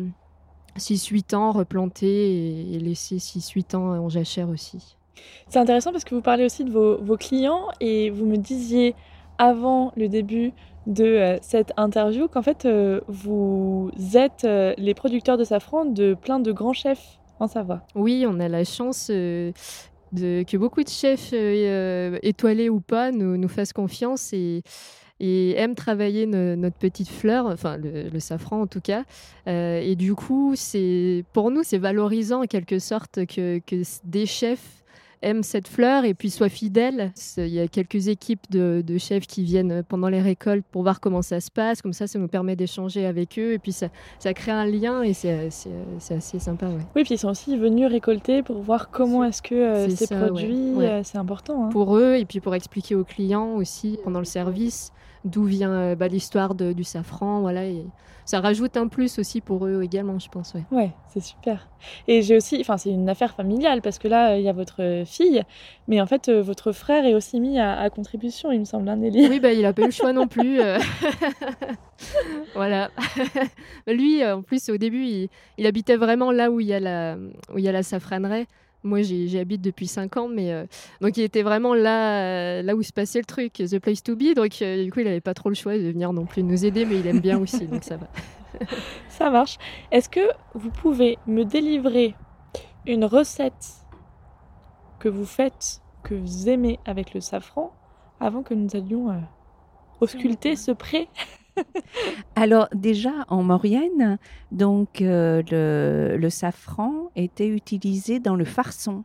6-8 0.77 1.35
ans 1.35 1.51
replanter 1.51 2.73
et, 2.73 2.79
laisser 2.79 3.17
6-8 3.17 3.75
ans 3.75 3.89
en 3.99 4.09
jachère 4.09 4.49
aussi. 4.49 4.95
C'est 5.49 5.59
intéressant 5.59 5.91
parce 5.91 6.03
que 6.03 6.15
vous 6.15 6.21
parlez 6.21 6.45
aussi 6.45 6.63
de 6.63 6.71
vos, 6.71 7.17
clients 7.17 7.67
et 7.79 8.09
vous 8.09 8.25
me 8.25 8.37
disiez 8.37 8.95
avant 9.37 9.91
le 9.95 10.07
début 10.07 10.53
de 10.85 11.03
euh, 11.03 11.37
cette 11.41 11.73
interview 11.77 12.27
qu'en 12.27 12.41
fait 12.41 12.65
euh, 12.65 13.01
vous 13.07 13.91
êtes 14.15 14.45
euh, 14.45 14.73
les 14.77 14.93
producteurs 14.93 15.37
de 15.37 15.43
safran 15.43 15.85
de 15.85 16.13
plein 16.13 16.39
de 16.39 16.51
grands 16.51 16.73
chefs 16.73 17.19
en 17.39 17.47
Savoie. 17.47 17.81
Oui, 17.93 18.25
on 18.27 18.39
a 18.39 18.47
la 18.47 18.63
chance 18.63 19.09
de, 19.09 19.51
que 20.13 20.57
beaucoup 20.57 20.83
de 20.83 20.89
chefs 20.89 21.33
étoilés 21.33 22.69
ou 22.69 22.79
pas 22.79 23.11
nous, 23.11 23.37
nous 23.37 23.47
fassent 23.47 23.73
confiance 23.73 24.33
et 24.33 24.63
et 25.19 25.55
aime 25.57 25.75
travailler 25.75 26.25
notre 26.25 26.77
petite 26.77 27.09
fleur, 27.09 27.47
enfin 27.47 27.77
le, 27.77 28.19
safran 28.19 28.61
en 28.61 28.67
tout 28.67 28.81
cas. 28.81 29.03
Euh, 29.47 29.79
et 29.81 29.95
du 29.95 30.15
coup, 30.15 30.53
c'est 30.55 31.23
pour 31.33 31.51
nous, 31.51 31.63
c'est 31.63 31.77
valorisant 31.77 32.43
en 32.43 32.47
quelque 32.47 32.79
sorte 32.79 33.25
que, 33.25 33.59
que 33.59 33.81
des 34.03 34.25
chefs 34.25 34.77
aiment 35.21 35.43
cette 35.43 35.67
fleur 35.67 36.05
et 36.05 36.13
puis 36.13 36.29
soient 36.29 36.49
fidèles. 36.49 37.11
Il 37.37 37.47
y 37.47 37.59
a 37.59 37.67
quelques 37.67 38.07
équipes 38.07 38.49
de, 38.49 38.83
chefs 38.97 39.27
qui 39.27 39.43
viennent 39.43 39.83
pendant 39.83 40.09
les 40.09 40.21
récoltes 40.21 40.65
pour 40.71 40.83
voir 40.83 40.99
comment 40.99 41.21
ça 41.21 41.39
se 41.39 41.51
passe. 41.51 41.81
Comme 41.81 41.93
ça, 41.93 42.07
ça 42.07 42.19
nous 42.19 42.27
permet 42.27 42.55
d'échanger 42.55 43.05
avec 43.05 43.37
eux 43.37 43.53
et 43.53 43.59
puis 43.59 43.71
ça, 43.71 43.87
ça 44.19 44.33
crée 44.33 44.51
un 44.51 44.65
lien 44.65 45.01
et 45.03 45.13
c'est 45.13 45.49
assez 46.09 46.39
sympa. 46.39 46.67
Oui, 46.95 47.03
puis 47.03 47.15
ils 47.15 47.17
sont 47.17 47.29
aussi 47.29 47.57
venus 47.57 47.87
récolter 47.87 48.43
pour 48.43 48.61
voir 48.61 48.89
comment 48.89 49.23
est-ce 49.23 49.41
que 49.41 49.55
euh, 49.55 49.89
c'est 49.89 50.15
produit. 50.15 50.73
Euh, 50.79 51.01
c'est 51.03 51.17
important. 51.17 51.65
Hein. 51.65 51.69
Pour 51.69 51.97
eux 51.97 52.15
et 52.15 52.25
puis 52.25 52.39
pour 52.39 52.55
expliquer 52.55 52.95
aux 52.95 53.03
clients 53.03 53.55
aussi 53.55 53.99
pendant 54.03 54.19
le 54.19 54.25
service 54.25 54.91
d'où 55.27 55.43
vient 55.43 55.71
euh, 55.71 55.95
bah, 55.95 56.07
l'histoire 56.07 56.55
du 56.55 56.83
safran. 56.83 57.41
Voilà, 57.41 57.65
et 57.65 57.85
ça 58.27 58.41
rajoute 58.41 58.75
un 58.75 58.89
plus 58.89 59.19
aussi 59.19 59.39
pour 59.39 59.65
eux 59.65 59.81
également, 59.83 60.19
je 60.19 60.27
pense. 60.27 60.53
Ouais, 60.53 60.63
ouais 60.71 60.91
c'est 61.07 61.21
super. 61.21 61.69
Et 62.09 62.21
j'ai 62.21 62.35
aussi, 62.35 62.57
enfin, 62.59 62.77
c'est 62.77 62.89
une 62.89 63.07
affaire 63.07 63.33
familiale 63.33 63.81
parce 63.81 63.99
que 63.99 64.09
là, 64.09 64.37
il 64.37 64.43
y 64.43 64.49
a 64.49 64.53
votre 64.53 65.03
fille, 65.05 65.41
mais 65.87 66.01
en 66.01 66.05
fait, 66.05 66.27
euh, 66.27 66.41
votre 66.41 66.73
frère 66.73 67.05
est 67.05 67.13
aussi 67.13 67.39
mis 67.39 67.57
à, 67.57 67.89
contribution, 67.89 68.51
il 68.51 68.59
me 68.59 68.65
semble, 68.65 68.89
hein, 68.89 68.97
Nelly. 68.97 69.29
Oui, 69.29 69.39
bah, 69.39 69.53
il 69.53 69.61
n'a 69.61 69.71
pas 69.71 69.83
eu 69.83 69.85
le 69.85 69.91
choix 69.91 70.11
non 70.11 70.27
plus. 70.27 70.59
Euh. 70.59 70.77
voilà. 72.53 72.91
Lui, 73.87 74.25
en 74.25 74.41
plus, 74.41 74.67
au 74.69 74.77
début, 74.77 75.05
il, 75.05 75.29
il, 75.57 75.65
habitait 75.65 75.95
vraiment 75.95 76.31
là 76.31 76.51
où 76.51 76.59
il 76.59 76.67
y 76.67 76.73
a 76.73 76.81
la, 76.81 77.15
où 77.53 77.57
il 77.57 77.63
y 77.63 77.69
a 77.69 77.71
la 77.71 77.83
safranerie. 77.83 78.45
Moi, 78.83 79.01
j'y 79.01 79.37
habite 79.37 79.61
depuis 79.61 79.87
5 79.87 80.17
ans, 80.17 80.27
mais 80.27 80.53
euh, 80.53 80.65
donc 81.01 81.17
il 81.17 81.23
était 81.23 81.41
vraiment 81.41 81.73
là, 81.73 82.61
là 82.61 82.75
où 82.75 82.83
se 82.83 82.93
passait 82.93 83.19
le 83.19 83.25
truc, 83.25 83.53
the 83.53 83.79
place 83.79 84.03
to 84.03 84.15
be. 84.15 84.33
Donc 84.35 84.61
euh, 84.61 84.83
du 84.83 84.91
coup, 84.91 84.99
il 84.99 85.05
n'avait 85.05 85.21
pas 85.21 85.33
trop 85.33 85.49
le 85.49 85.55
choix 85.55 85.77
de 85.77 85.83
venir 85.83 86.13
non 86.13 86.25
plus 86.25 86.43
nous 86.43 86.65
aider, 86.65 86.85
mais 86.85 86.99
il 86.99 87.07
aime 87.07 87.19
bien 87.19 87.39
aussi, 87.39 87.67
donc 87.67 87.83
ça 87.83 87.97
va. 87.97 88.07
ça 89.09 89.29
marche. 89.29 89.57
Est-ce 89.91 90.09
que 90.09 90.29
vous 90.53 90.69
pouvez 90.69 91.17
me 91.27 91.43
délivrer 91.43 92.15
une 92.85 93.05
recette 93.05 93.85
que 94.99 95.09
vous 95.09 95.25
faites, 95.25 95.81
que 96.03 96.15
vous 96.15 96.49
aimez 96.49 96.79
avec 96.85 97.13
le 97.13 97.19
safran, 97.19 97.73
avant 98.19 98.43
que 98.43 98.53
nous 98.53 98.75
allions 98.75 99.09
euh, 99.11 99.19
ausculter 100.01 100.55
ce 100.55 100.71
pré? 100.71 101.09
Alors 102.35 102.67
déjà 102.73 103.11
en 103.29 103.43
Maurienne, 103.43 104.17
donc 104.51 105.01
euh, 105.01 105.41
le, 106.17 106.29
safran 106.29 107.09
était 107.15 107.47
utilisé 107.47 108.19
dans 108.19 108.35
le 108.35 108.45
farçon. 108.45 109.03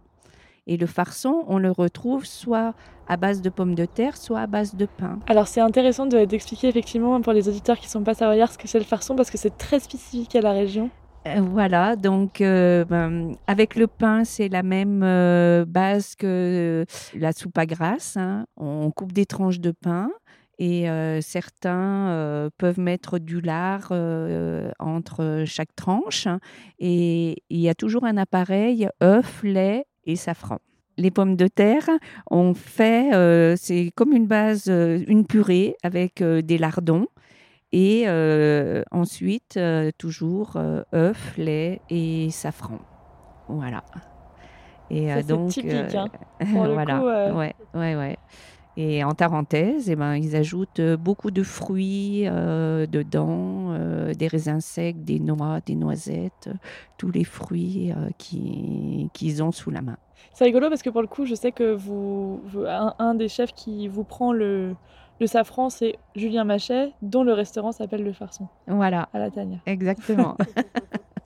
Et 0.67 0.77
le 0.77 0.87
farçon, 0.87 1.45
on 1.49 1.59
le 1.59 1.73
retrouve 1.73 2.25
soit 2.25 2.75
à 3.09 3.17
base 3.17 3.43
de 3.43 3.51
pommes 3.51 3.75
de 3.75 3.85
terre, 3.85 4.17
soit 4.17 4.41
à 4.41 4.47
base 4.47 4.77
de 4.77 4.87
pain. 4.87 5.19
Alors 5.27 5.49
c'est 5.49 5.61
intéressant 5.61 6.07
d'expliquer 6.07 6.69
effectivement 6.69 7.21
pour 7.21 7.33
les 7.33 7.49
auditeurs 7.49 7.79
qui 7.79 7.87
ne 7.87 7.91
sont 7.91 8.05
pas 8.05 8.15
savoyards 8.15 8.53
ce 8.53 8.59
que 8.59 8.69
c'est 8.69 8.79
le 8.79 8.85
farçon 8.85 9.17
parce 9.17 9.31
que 9.31 9.39
c'est 9.39 9.57
très 9.59 9.81
spécifique 9.81 10.37
à 10.37 10.41
la 10.41 10.53
région. 10.53 10.91
Euh, 11.27 11.41
voilà, 11.41 11.95
donc 11.95 12.41
euh, 12.41 12.85
ben, 12.85 13.33
avec 13.47 13.77
le 13.77 13.87
pain, 13.87 14.25
c'est 14.25 14.49
la 14.49 14.63
même 14.63 15.01
base 15.67 16.15
que 16.15 16.85
la 17.15 17.33
soupe 17.33 17.59
à 17.59 17.67
grasse. 17.67 18.17
Hein. 18.17 18.47
On 18.57 18.91
coupe 18.93 19.13
des 19.13 19.27
tranches 19.27 19.61
de 19.61 19.73
pain 19.73 20.11
Et 20.59 20.87
certains 21.23 22.51
peuvent 22.59 22.79
mettre 22.79 23.19
du 23.19 23.41
lard 23.41 23.93
entre 24.79 25.43
chaque 25.47 25.75
tranche. 25.75 26.29
Et 26.79 27.43
il 27.51 27.61
y 27.61 27.69
a 27.69 27.75
toujours 27.75 28.05
un 28.05 28.17
appareil 28.17 28.89
œuf, 29.03 29.43
lait 29.43 29.87
et 30.05 30.17
safran. 30.17 30.59
Les 30.99 31.11
pommes 31.11 31.37
de 31.37 31.49
terre, 31.49 31.89
on 32.31 32.55
fait, 32.55 33.11
c'est 33.57 33.91
comme 33.95 34.13
une 34.13 34.27
base, 34.27 34.67
une 34.69 35.27
purée 35.27 35.75
avec 35.83 36.23
des 36.23 36.59
lardons. 36.59 37.07
Et 37.73 38.07
ensuite, 38.91 39.59
toujours 39.99 40.57
œuf, 40.95 41.37
lait 41.39 41.81
et 41.91 42.31
safran. 42.31 42.79
Voilà. 43.49 43.83
Et 44.91 45.09
Ça, 45.09 45.23
donc, 45.23 45.51
typique, 45.51 45.95
hein, 45.95 46.07
voilà. 46.41 46.99
Coup, 46.99 47.39
ouais, 47.39 47.55
ouais, 47.75 47.97
ouais. 47.97 48.17
Et 48.76 49.05
en 49.05 49.12
tarentaise, 49.12 49.91
eh 49.91 49.97
ben, 49.97 50.17
ils 50.17 50.35
ajoutent 50.35 50.81
beaucoup 50.99 51.31
de 51.31 51.43
fruits 51.43 52.25
dedans, 52.25 53.76
des 54.14 54.26
raisins 54.29 54.61
secs, 54.61 55.05
des 55.05 55.21
noix, 55.21 55.61
des 55.61 55.75
noisettes, 55.75 56.49
tous 56.97 57.11
les 57.11 57.25
fruits 57.25 57.93
qu'ils 58.19 59.43
ont 59.43 59.52
sous 59.52 59.71
la 59.71 59.83
main. 59.83 59.99
C'est 60.33 60.45
rigolo 60.45 60.71
parce 60.71 60.83
que 60.83 60.91
pour 60.91 61.02
le 61.02 61.09
coup, 61.09 61.26
je 61.26 61.35
sais 61.35 61.52
que 61.52 61.75
vous, 61.75 62.41
un, 62.67 63.14
des 63.14 63.29
chefs 63.29 63.52
qui 63.52 63.88
vous 63.88 64.05
prend 64.05 64.33
le, 64.33 64.75
le 65.21 65.26
safran, 65.26 65.69
c'est 65.69 65.99
Julien 66.17 66.45
Machet, 66.45 66.93
dont 67.02 67.25
le 67.25 67.35
restaurant 67.35 67.73
s'appelle 67.73 68.02
Le 68.02 68.12
Farçon. 68.12 68.49
Voilà. 68.67 69.09
À 69.12 69.19
la 69.19 69.31
Tania. 69.31 69.59
Exactement. 69.67 70.37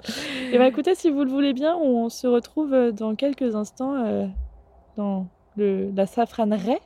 Et 0.53 0.59
bien 0.59 0.67
écoutez, 0.67 0.95
si 0.95 1.11
vous 1.11 1.25
le 1.25 1.31
voulez 1.31 1.53
bien, 1.53 1.77
on 1.77 2.09
se 2.09 2.27
retrouve 2.27 2.93
dans 2.93 3.15
quelques 3.15 3.55
instants 3.55 4.29
dans 4.97 5.27
le, 5.57 5.91
la 5.95 6.07
safranerie 6.07 6.79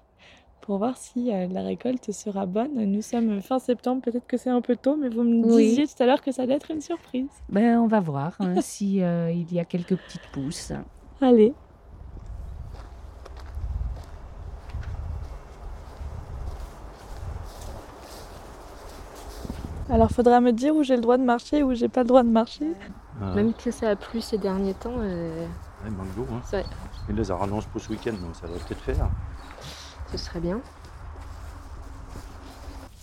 pour 0.71 0.79
voir 0.79 0.97
si 0.97 1.33
euh, 1.33 1.49
la 1.49 1.63
récolte 1.63 2.13
sera 2.13 2.47
bonne. 2.47 2.75
Nous 2.75 3.03
sommes 3.03 3.43
fin 3.43 3.59
septembre, 3.59 4.03
peut-être 4.03 4.29
que 4.29 4.37
c'est 4.37 4.51
un 4.51 4.61
peu 4.61 4.77
tôt, 4.77 4.95
mais 4.95 5.09
vous 5.09 5.25
me 5.25 5.45
disiez 5.45 5.85
tout 5.85 6.01
à 6.01 6.07
l'heure 6.07 6.23
que 6.23 6.31
ça 6.31 6.43
allait 6.43 6.55
être 6.55 6.71
une 6.71 6.81
surprise. 6.81 7.27
Ben, 7.49 7.77
on 7.81 7.89
va 7.89 7.99
voir 7.99 8.37
hein, 8.39 8.55
si 8.61 9.03
euh, 9.03 9.33
il 9.33 9.53
y 9.53 9.59
a 9.59 9.65
quelques 9.65 9.97
petites 9.97 10.29
pousses. 10.31 10.73
Allez. 11.21 11.55
Alors, 19.89 20.13
faudra 20.13 20.41
me 20.41 20.53
dire 20.53 20.77
où 20.77 20.85
j'ai 20.85 20.95
le 20.95 21.03
droit 21.03 21.19
de 21.19 21.25
marcher, 21.25 21.65
où 21.65 21.75
j'ai 21.75 21.89
pas 21.89 22.03
le 22.03 22.07
droit 22.07 22.23
de 22.23 22.31
marcher. 22.31 22.75
Ah. 23.21 23.35
Même 23.35 23.55
que 23.55 23.73
ça 23.73 23.89
a 23.89 23.97
plu 23.97 24.21
ces 24.21 24.39
derniers 24.39 24.75
temps. 24.75 24.95
Euh... 24.99 25.47
il 25.85 25.91
manque 25.91 26.15
d'eau. 26.15 26.27
Hein. 26.33 26.63
Il 27.09 27.17
les 27.17 27.29
a 27.29 27.35
rallongés 27.35 27.67
pour 27.73 27.81
ce 27.81 27.91
week-end, 27.91 28.13
donc 28.13 28.37
ça 28.37 28.47
va 28.47 28.53
peut-être 28.53 28.83
faire. 28.83 29.11
Ce 30.13 30.19
serait 30.19 30.41
bien. 30.41 30.61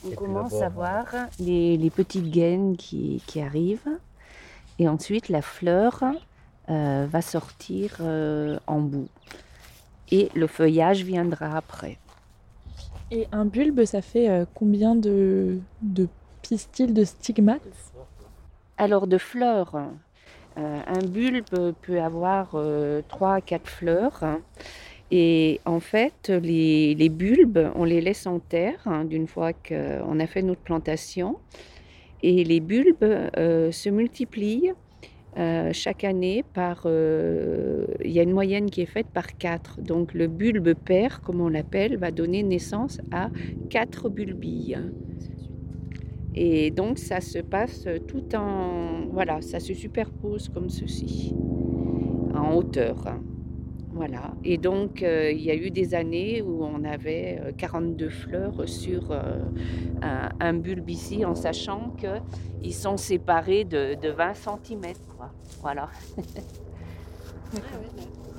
On 0.06 0.12
commence 0.12 0.62
à 0.62 0.70
voir 0.70 1.06
les, 1.40 1.90
petites 1.90 2.30
gaines 2.30 2.78
qui, 2.78 3.22
arrivent. 3.42 3.98
Et 4.80 4.88
ensuite, 4.88 5.30
la 5.30 5.42
fleur 5.42 6.04
euh, 6.70 7.08
va 7.10 7.22
sortir 7.22 7.98
euh, 8.02 8.60
en 8.68 8.80
bout. 8.80 9.10
Et 10.12 10.30
le 10.36 10.48
feuillage 10.48 11.04
viendra 11.04 11.58
après. 11.58 11.98
Et 13.10 13.28
un 13.32 13.46
bulbe, 13.46 13.86
ça 13.86 14.02
fait 14.02 14.30
euh, 14.30 14.46
combien 14.54 14.96
de, 14.96 15.60
de 15.82 16.08
pistils, 16.42 16.94
de 16.94 17.04
stigmates? 17.04 17.62
Alors, 18.78 19.08
de 19.08 19.18
fleurs, 19.18 19.76
un 20.56 21.00
bulbe 21.08 21.74
peut 21.82 22.02
avoir 22.02 22.56
3 23.08 23.34
à 23.34 23.42
4 23.42 23.68
fleurs. 23.68 24.24
Et 25.12 25.62
en 25.66 25.80
fait, 25.80 26.30
les, 26.30 27.10
bulbes, 27.10 27.72
on 27.76 27.86
les 27.86 28.02
laisse 28.02 28.28
en 28.28 28.40
terre 28.40 28.80
hein, 28.86 29.06
d'une 29.06 29.28
fois 29.28 29.54
qu'on 29.54 30.20
a 30.20 30.28
fait 30.28 30.42
notre 30.42 30.62
plantation. 30.62 31.38
Et 32.24 32.44
les 32.44 32.60
bulbes 32.60 33.04
euh, 33.38 33.72
se 33.72 33.90
multiplient 33.90 34.74
euh, 35.38 35.70
chaque 35.72 36.04
année 36.04 36.44
par... 36.54 36.84
Euh, 36.86 37.86
il 38.04 38.12
y 38.12 38.20
a 38.20 38.24
une 38.24 38.32
moyenne 38.32 38.70
qui 38.70 38.82
est 38.82 38.88
faite 38.88 39.08
par 39.08 39.38
4. 39.38 39.82
Donc 39.82 40.14
le 40.14 40.28
bulbe 40.28 40.74
père, 40.74 41.22
comme 41.22 41.40
on 41.40 41.48
l'appelle, 41.48 41.98
va 41.98 42.12
donner 42.12 42.44
naissance 42.44 43.00
à 43.12 43.30
4 43.70 44.10
bulbilles. 44.10 44.80
Et 46.36 46.70
donc 46.70 46.98
ça 46.98 47.22
se 47.22 47.40
passe 47.40 47.88
tout 48.08 48.36
en... 48.36 49.06
Voilà, 49.12 49.42
ça 49.42 49.60
se 49.60 49.74
superpose 49.74 50.50
comme 50.50 50.70
ceci, 50.70 51.34
en 52.36 52.56
hauteur. 52.56 53.18
Voilà. 53.98 54.32
Et 54.44 54.60
donc, 54.60 55.02
euh, 55.02 55.32
il 55.32 55.42
y 55.42 55.50
a 55.50 55.56
eu 55.56 55.72
des 55.72 55.96
années 55.96 56.44
où 56.44 56.64
on 56.64 56.84
avait 56.84 57.42
42 57.58 58.06
euh, 58.06 58.10
fleurs 58.12 58.70
sur 58.70 59.12
euh, 59.12 59.40
un, 60.40 60.54
bulbe 60.54 60.88
ici, 60.88 61.26
en 61.26 61.34
sachant 61.34 61.96
qu'ils 61.98 62.76
sont 62.76 62.98
séparés 62.98 63.64
de, 63.64 63.98
20 64.08 64.34
cm. 64.36 64.94
Voilà. 65.62 65.90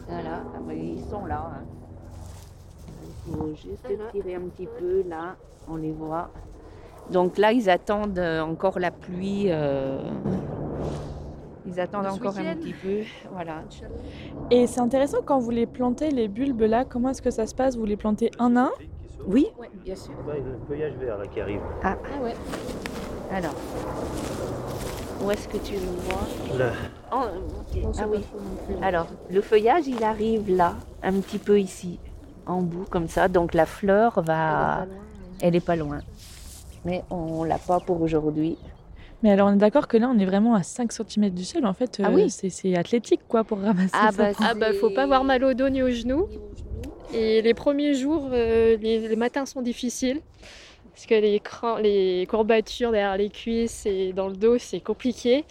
voilà. 0.07 0.45
Ah 0.55 0.73
ils 0.73 1.03
sont 1.11 1.27
là. 1.27 1.51
Hein. 1.53 1.65
Il 3.27 3.35
faut 3.35 3.49
juste 3.49 3.89
tirer 4.13 4.37
un 4.37 4.43
petit 4.43 4.69
peu. 4.79 5.03
Là, 5.09 5.35
on 5.69 5.75
les 5.75 5.93
voit. 5.93 6.31
Donc 7.11 7.37
là, 7.37 7.53
ils 7.53 7.69
attendent 7.69 8.21
encore 8.21 8.79
la 8.79 8.93
pluie. 8.93 9.51
Ils 11.69 11.81
attendent 11.81 12.07
encore 12.07 12.37
un 12.39 12.57
petit 12.57 12.73
peu. 12.73 13.01
Voilà. 13.33 13.63
Et 14.51 14.67
c'est 14.67 14.81
intéressant 14.81 15.19
quand 15.25 15.39
vous 15.39 15.51
les 15.51 15.67
plantez, 15.67 16.11
les 16.11 16.29
bulbes 16.29 16.63
là, 16.63 16.85
comment 16.85 17.11
est-ce 17.11 17.23
que 17.23 17.31
ça 17.31 17.47
se 17.47 17.55
passe? 17.55 17.77
Vous 17.77 17.85
les 17.85 17.97
plantez 17.97 18.31
un 18.39 18.57
à 18.57 18.61
un? 18.61 18.71
Oui, 19.27 19.49
bien 19.85 19.95
sûr. 19.95 20.15
le 20.27 20.59
feuillage 20.67 20.95
vert 20.95 21.19
là 21.19 21.27
qui 21.27 21.41
arrive. 21.41 21.61
Ah, 21.83 21.97
ah 22.03 22.23
ouais. 22.23 22.35
Alors, 23.31 23.55
où 25.23 25.31
est-ce 25.31 25.49
que 25.49 25.59
tu 25.59 25.75
le 25.75 25.81
vois? 25.81 26.59
Là. 26.59 26.73
Oh, 27.13 27.25
ah 27.99 28.07
oui. 28.09 28.25
Alors, 28.81 29.09
le 29.31 29.41
feuillage, 29.43 29.87
il 29.87 30.03
arrive 30.03 30.51
là, 30.55 30.77
un 31.03 31.13
petit 31.21 31.39
peu 31.39 31.61
ici, 31.61 31.99
en 32.47 32.63
bout 32.63 32.87
comme 32.89 33.09
ça. 33.09 33.29
Donc 33.29 33.53
la 33.53 33.67
fleur 33.67 34.23
va. 34.23 34.87
Elle 35.43 35.55
est 35.55 35.65
pas 35.65 35.77
loin. 35.77 36.01
Mais 36.85 37.05
on 37.11 37.45
l'a 37.45 37.59
pas 37.59 37.81
pour 37.81 38.01
aujourd'hui. 38.01 38.57
Mais 39.23 39.33
alors 39.33 39.49
on 39.49 39.55
est 39.55 39.59
d'accord 39.59 39.89
que 39.89 39.97
là 39.97 40.09
on 40.15 40.19
est 40.19 40.25
vraiment 40.25 40.55
à 40.55 40.63
5 40.63 40.93
cm 40.93 41.31
du 41.31 41.45
sol 41.45 41.67
en 41.67 41.73
fait. 41.73 42.01
Ah 42.03 42.11
oui. 42.13 42.25
Euh, 42.25 42.49
c'est 42.51 42.77
athlétique 42.77 43.21
quoi 43.29 43.45
pour 43.45 43.59
ramasser 43.59 43.91
ah 43.93 44.11
ça. 44.13 44.33
Bah, 44.33 44.39
ah 44.41 44.55
bah 44.55 44.73
faut 44.73 44.91
pas 44.91 45.03
avoir 45.03 45.25
mal 45.25 45.43
au 45.45 45.55
dos 45.55 45.69
ni 45.69 45.83
aux 45.83 45.91
genoux. 45.91 46.29
Et 47.15 47.43
les 47.43 47.55
premiers 47.55 47.95
jours, 47.95 48.29
euh, 48.33 48.77
les, 48.77 49.17
matins 49.17 49.47
sont 49.47 49.63
difficiles. 49.63 50.21
Parce 50.95 51.07
que 51.07 51.15
les, 51.15 51.41
les 51.83 52.27
courbatures 52.27 52.91
derrière 52.91 53.17
les 53.17 53.31
cuisses 53.31 53.87
et 53.87 54.13
dans 54.13 54.29
le 54.29 54.37
dos, 54.37 54.59
c'est 54.59 54.81
compliqué. 54.81 55.45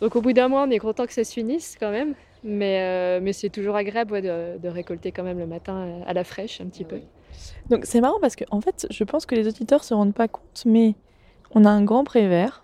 Donc 0.00 0.16
au 0.16 0.22
bout 0.22 0.32
d'un 0.32 0.48
mois, 0.48 0.64
on 0.66 0.70
est 0.70 0.78
content 0.78 1.06
que 1.06 1.12
ça 1.12 1.24
s'unisse 1.24 1.76
quand 1.78 1.90
même. 1.90 2.14
Mais, 2.42 2.80
euh, 2.82 3.20
mais 3.22 3.32
c'est 3.32 3.48
toujours 3.48 3.76
agréable 3.76 4.20
de, 4.20 4.58
de, 4.58 4.68
récolter 4.68 5.12
quand 5.12 5.22
même 5.22 5.38
le 5.38 5.46
matin 5.46 6.00
à 6.06 6.12
la 6.12 6.24
fraîche 6.24 6.60
un 6.60 6.66
petit 6.66 6.84
peu. 6.84 7.00
Donc 7.70 7.86
c'est 7.86 8.00
marrant 8.00 8.18
parce 8.20 8.36
que 8.36 8.44
en 8.50 8.60
fait, 8.60 8.86
je 8.90 9.04
pense 9.04 9.24
que 9.24 9.34
les 9.34 9.48
auditeurs 9.48 9.82
se 9.82 9.94
rendent 9.94 10.12
pas 10.12 10.28
compte, 10.28 10.62
mais 10.66 10.94
on 11.54 11.64
a 11.64 11.70
un 11.70 11.82
grand 11.84 12.04
pré 12.04 12.28
vert 12.28 12.63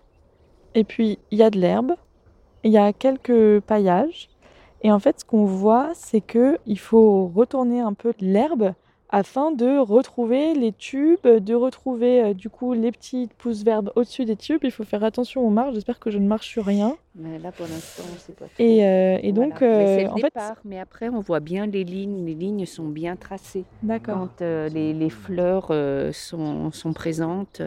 et 0.74 0.84
puis, 0.84 1.18
il 1.30 1.38
y 1.38 1.42
a 1.42 1.50
de 1.50 1.58
l'herbe, 1.58 1.92
il 2.64 2.72
y 2.72 2.78
a 2.78 2.92
quelques 2.92 3.60
paillages. 3.60 4.28
Et 4.82 4.90
en 4.90 4.98
fait, 4.98 5.20
ce 5.20 5.24
qu'on 5.24 5.44
voit, 5.44 5.90
c'est 5.94 6.20
qu'il 6.20 6.78
faut 6.78 7.26
retourner 7.34 7.80
un 7.80 7.92
peu 7.92 8.12
l'herbe 8.20 8.72
afin 9.12 9.50
de 9.50 9.78
retrouver 9.78 10.54
les 10.54 10.72
tubes, 10.72 11.26
de 11.26 11.54
retrouver 11.54 12.22
euh, 12.22 12.32
du 12.32 12.48
coup 12.48 12.74
les 12.74 12.92
petites 12.92 13.34
pousses 13.34 13.64
vertes 13.64 13.90
au-dessus 13.96 14.24
des 14.24 14.36
tubes. 14.36 14.60
Il 14.62 14.70
faut 14.70 14.84
faire 14.84 15.02
attention 15.02 15.44
aux 15.44 15.50
marches. 15.50 15.74
J'espère 15.74 15.98
que 15.98 16.10
je 16.10 16.18
ne 16.18 16.26
marche 16.26 16.46
sur 16.46 16.64
rien. 16.64 16.96
Mais 17.16 17.38
là, 17.40 17.50
pour 17.50 17.66
l'instant, 17.66 18.04
c'est 18.18 18.36
pas. 18.36 18.46
Et, 18.58 18.86
euh, 18.86 19.18
et 19.20 19.32
donc, 19.32 19.62
euh, 19.62 20.06
en 20.06 20.16
fait, 20.16 20.32
mais 20.64 20.78
après, 20.78 21.08
on 21.08 21.20
voit 21.20 21.40
bien 21.40 21.66
les 21.66 21.82
lignes. 21.82 22.24
Les 22.24 22.34
lignes 22.34 22.66
sont 22.66 22.86
bien 22.86 23.16
tracées. 23.16 23.64
D'accord. 23.82 24.28
Quand 24.38 24.44
les, 24.44 24.92
les, 24.92 25.10
fleurs 25.10 25.72
sont, 26.12 26.70
sont, 26.70 26.92
présentes, 26.92 27.60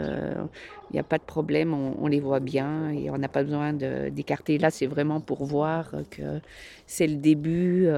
il 0.90 0.94
n'y 0.94 1.00
a 1.00 1.04
pas 1.04 1.18
de 1.18 1.24
problème. 1.24 1.74
On, 1.74 2.06
les 2.06 2.20
voit 2.20 2.40
bien 2.40 2.90
et 2.90 3.10
on 3.10 3.18
n'a 3.18 3.28
pas 3.28 3.42
besoin 3.42 3.72
d'écarter. 3.72 4.58
Là, 4.58 4.70
c'est 4.70 4.86
vraiment 4.86 5.20
pour 5.20 5.44
voir 5.44 5.90
que 6.10 6.40
c'est 6.86 7.06
le 7.06 7.16
début, 7.16 7.88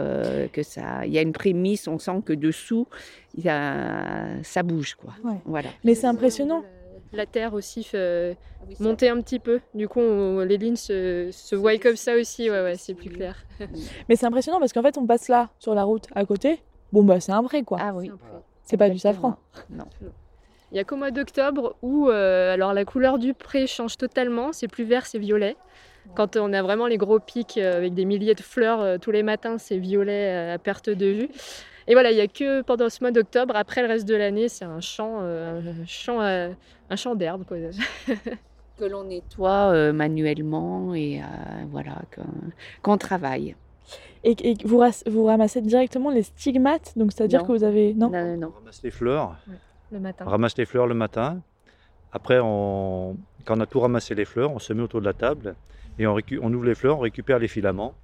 que 0.52 0.62
ça. 0.62 1.04
Il 1.06 1.12
y 1.12 1.18
a 1.18 1.22
une 1.22 1.32
prémisse. 1.32 1.88
On 1.88 1.98
sent 1.98 2.22
que 2.24 2.32
dessous 2.32 2.86
il 3.36 3.48
a, 3.48 4.42
ça 4.42 4.62
bouge 4.62 4.94
quoi. 4.94 5.12
Voilà. 5.44 5.68
Mais 5.84 5.94
c'est 5.94 6.06
impressionnant. 6.06 6.62
La 7.12 7.26
terre 7.26 7.54
aussi 7.54 7.84
fait 7.84 8.36
ah 8.60 8.64
monter 8.80 9.08
un 9.08 9.20
petit 9.20 9.38
peu. 9.38 9.60
Du 9.74 9.88
coup, 9.88 10.00
les 10.00 10.58
lignes 10.58 10.76
se, 10.76 11.28
se 11.32 11.54
voient 11.54 11.78
comme 11.78 11.96
ça 11.96 12.16
aussi. 12.16 12.50
Ouais, 12.50 12.62
ouais, 12.62 12.74
c'est 12.76 12.94
plus 12.94 13.10
clair. 13.10 13.36
Mais 14.08 14.16
c'est 14.16 14.26
impressionnant 14.26 14.58
parce 14.58 14.72
qu'en 14.72 14.82
fait, 14.82 14.98
on 14.98 15.06
passe 15.06 15.28
là 15.28 15.50
sur 15.58 15.74
la 15.74 15.84
route 15.84 16.08
à 16.14 16.24
côté. 16.24 16.60
Bon 16.92 17.02
bah 17.02 17.20
c'est 17.20 17.32
un 17.32 17.42
pré 17.42 17.62
quoi. 17.62 17.78
Ah 17.80 17.94
oui. 17.94 18.10
C'est 18.64 18.76
pas 18.76 18.90
du 18.90 18.98
safran. 18.98 19.36
Non. 19.70 19.86
Il 20.76 20.78
y 20.78 20.82
a 20.82 20.84
qu'au 20.84 20.96
mois 20.96 21.10
d'octobre 21.10 21.74
où 21.80 22.10
euh, 22.10 22.52
alors 22.52 22.74
la 22.74 22.84
couleur 22.84 23.18
du 23.18 23.32
pré 23.32 23.66
change 23.66 23.96
totalement. 23.96 24.52
C'est 24.52 24.68
plus 24.68 24.84
vert, 24.84 25.06
c'est 25.06 25.18
violet. 25.18 25.56
Quand 26.14 26.36
on 26.36 26.52
a 26.52 26.60
vraiment 26.60 26.86
les 26.86 26.98
gros 26.98 27.18
pics 27.18 27.56
euh, 27.56 27.78
avec 27.78 27.94
des 27.94 28.04
milliers 28.04 28.34
de 28.34 28.42
fleurs 28.42 28.82
euh, 28.82 28.98
tous 28.98 29.10
les 29.10 29.22
matins, 29.22 29.56
c'est 29.56 29.78
violet 29.78 30.52
à 30.52 30.58
perte 30.58 30.90
de 30.90 31.06
vue. 31.06 31.28
Et 31.86 31.94
voilà, 31.94 32.10
il 32.10 32.16
n'y 32.16 32.20
a 32.20 32.28
que 32.28 32.60
pendant 32.60 32.90
ce 32.90 33.02
mois 33.02 33.10
d'octobre. 33.10 33.56
Après, 33.56 33.80
le 33.80 33.88
reste 33.88 34.06
de 34.06 34.16
l'année, 34.16 34.50
c'est 34.50 34.66
un 34.66 34.82
champ, 34.82 35.20
un 35.20 35.86
champ, 35.86 36.20
un 36.20 36.96
champ 36.96 37.14
d'herbe. 37.14 37.44
que 38.78 38.84
l'on 38.84 39.04
nettoie 39.04 39.92
manuellement 39.94 40.94
et 40.94 41.22
voilà, 41.70 42.02
qu'on 42.82 42.98
travaille. 42.98 43.56
Et, 44.24 44.56
vous, 44.64 44.82
vous, 45.06 45.24
ramassez 45.24 45.62
directement 45.62 46.10
les 46.10 46.24
stigmates, 46.24 46.92
donc 46.96 47.12
c'est-à-dire 47.12 47.44
que 47.44 47.52
vous 47.52 47.64
avez 47.64 47.94
non, 47.94 48.10
non, 48.10 48.36
non, 48.36 48.48
On 48.48 48.58
ramasse 48.58 48.82
les 48.82 48.90
fleurs. 48.90 49.36
Le 49.90 50.00
matin. 50.00 50.24
On 50.26 50.30
ramasse 50.30 50.56
les 50.56 50.66
fleurs 50.66 50.86
le 50.86 50.94
matin. 50.94 51.40
Après, 52.12 52.38
on, 52.42 53.16
quand 53.44 53.56
on 53.58 53.60
a 53.60 53.66
tout 53.66 53.80
ramassé 53.80 54.14
les 54.14 54.24
fleurs, 54.24 54.52
on 54.52 54.58
se 54.58 54.72
met 54.72 54.82
autour 54.82 55.00
de 55.00 55.06
la 55.06 55.12
table 55.12 55.54
et 55.98 56.06
on, 56.06 56.16
on 56.42 56.52
ouvre 56.52 56.64
les 56.64 56.74
fleurs, 56.74 56.98
on 56.98 57.02
récupère 57.02 57.38
les 57.38 57.48
filaments 57.48 57.94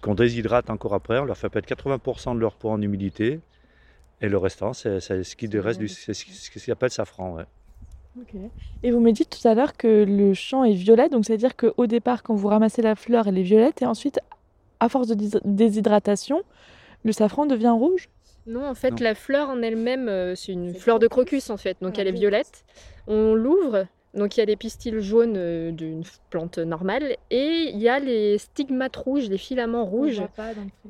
qu'on 0.00 0.14
déshydrate 0.14 0.70
encore 0.70 0.94
après. 0.94 1.18
On 1.18 1.24
leur 1.24 1.36
fait 1.36 1.48
perdre 1.48 1.68
80% 1.68 2.34
de 2.34 2.40
leur 2.40 2.54
poids 2.54 2.72
en 2.72 2.80
humidité 2.80 3.40
et 4.20 4.28
le 4.28 4.38
restant, 4.38 4.72
c'est 4.72 5.00
ce 5.00 5.36
qui 5.36 5.46
reste 5.58 5.78
du, 5.78 5.88
c'est 5.88 6.14
ce 6.14 6.24
qui 6.24 6.70
appelle 6.70 6.90
safran. 6.90 7.34
Ouais. 7.34 7.44
Et 8.82 8.90
vous 8.90 9.00
me 9.00 9.12
dites 9.12 9.28
tout 9.28 9.46
à 9.46 9.54
l'heure 9.54 9.76
que 9.76 10.04
le 10.04 10.32
champ 10.32 10.64
est 10.64 10.72
violet, 10.72 11.08
donc 11.08 11.26
c'est-à-dire 11.26 11.54
qu'au 11.54 11.86
départ, 11.86 12.22
quand 12.22 12.34
vous 12.34 12.48
ramassez 12.48 12.80
la 12.80 12.94
fleur, 12.94 13.26
elle 13.26 13.36
est 13.36 13.42
violette, 13.42 13.82
et 13.82 13.86
ensuite, 13.86 14.20
à 14.80 14.88
force 14.88 15.08
de 15.08 15.40
déshydratation, 15.44 16.42
le 17.04 17.12
safran 17.12 17.44
devient 17.44 17.74
rouge? 17.76 18.08
Non, 18.46 18.66
en 18.66 18.74
fait, 18.74 19.00
la 19.00 19.14
fleur 19.14 19.48
en 19.48 19.60
elle-même, 19.62 20.08
euh, 20.08 20.34
c'est 20.34 20.52
une 20.52 20.72
fleur 20.74 20.98
de 20.98 21.08
crocus, 21.08 21.50
en 21.50 21.56
fait, 21.56 21.76
donc 21.80 21.94
ah, 21.96 22.00
elle 22.00 22.08
est 22.08 22.12
violette. 22.12 22.64
On 23.08 23.34
l'ouvre, 23.34 23.86
donc 24.14 24.36
il 24.36 24.40
y 24.40 24.42
a 24.42 24.46
les 24.46 24.56
pistils 24.56 25.00
jaunes 25.00 25.36
euh, 25.36 25.72
d'une 25.72 26.04
plante 26.30 26.58
normale, 26.58 27.16
et 27.30 27.70
il 27.72 27.78
y 27.78 27.88
a 27.88 27.98
les 27.98 28.38
stigmates 28.38 28.96
rouges, 28.96 29.28
les 29.28 29.38
filaments 29.38 29.84
rouges, 29.84 30.22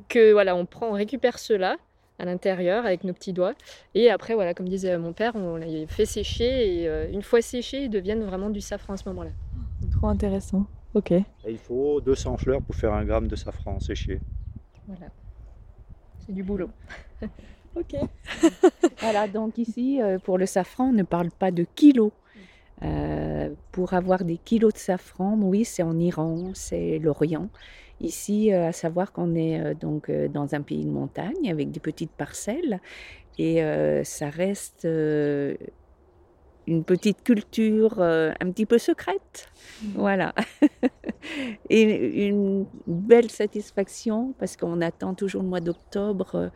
que 0.07 0.31
voilà, 0.33 0.55
on 0.55 0.65
prend, 0.65 0.89
on 0.89 0.93
récupère 0.93 1.39
ceux-là, 1.39 1.77
à 2.19 2.25
l'intérieur 2.25 2.85
avec 2.85 3.03
nos 3.03 3.13
petits 3.13 3.33
doigts. 3.33 3.53
Et 3.95 4.09
après, 4.09 4.33
voilà, 4.33 4.53
comme 4.53 4.67
disait 4.67 4.97
mon 4.97 5.13
père, 5.13 5.35
on 5.35 5.55
les 5.55 5.87
fait 5.87 6.05
sécher 6.05 6.81
et 6.81 6.87
euh, 6.87 7.11
une 7.11 7.21
fois 7.21 7.41
séchés, 7.41 7.83
ils 7.83 7.89
deviennent 7.89 8.23
vraiment 8.23 8.49
du 8.49 8.61
safran 8.61 8.93
à 8.93 8.97
ce 8.97 9.07
moment-là. 9.09 9.31
Trop 9.91 10.07
intéressant. 10.07 10.65
Ok. 10.93 11.13
il 11.47 11.57
faut 11.57 12.01
200 12.01 12.37
fleurs 12.37 12.61
pour 12.61 12.73
faire 12.73 12.93
un 12.93 13.05
gramme 13.05 13.27
de 13.27 13.35
safran 13.35 13.79
séché. 13.79 14.19
Voilà. 14.87 15.11
C'est 16.25 16.33
du 16.33 16.43
boulot. 16.43 16.69
ok. 17.75 17.95
voilà, 18.99 19.27
donc 19.27 19.57
ici, 19.57 20.01
euh, 20.01 20.19
pour 20.19 20.37
le 20.37 20.45
safran, 20.45 20.89
on 20.89 20.93
ne 20.93 21.03
parle 21.03 21.31
pas 21.31 21.51
de 21.51 21.65
kilos. 21.75 22.11
Euh, 22.83 23.49
pour 23.71 23.93
avoir 23.93 24.23
des 24.23 24.37
kilos 24.37 24.73
de 24.73 24.77
safran, 24.77 25.37
oui, 25.41 25.65
c'est 25.65 25.83
en 25.83 25.97
Iran, 25.99 26.51
c'est 26.53 26.99
l'Orient. 26.99 27.49
Ici, 27.99 28.53
euh, 28.53 28.67
à 28.67 28.71
savoir 28.71 29.11
qu'on 29.11 29.33
est 29.33 29.59
euh, 29.59 29.73
donc 29.73 30.11
dans 30.11 30.53
un 30.53 30.61
pays 30.61 30.85
de 30.85 30.91
montagne 30.91 31.49
avec 31.49 31.71
des 31.71 31.79
petites 31.79 32.11
parcelles 32.11 32.79
et 33.39 33.61
ça 34.03 34.31
reste 34.31 34.83
une 34.85 36.83
petite 36.83 37.23
culture 37.23 38.01
un 38.01 38.51
petit 38.51 38.65
peu 38.65 38.79
secrète. 38.79 39.51
Mmh. 39.83 39.87
Voilà. 39.93 40.33
et 41.69 42.25
une 42.27 42.65
belle 42.87 43.29
satisfaction 43.29 44.33
parce 44.39 44.57
qu'on 44.57 44.81
attend 44.81 45.13
toujours 45.13 45.43
le 45.43 45.49
mois 45.49 45.59
d'octobre 45.59 46.49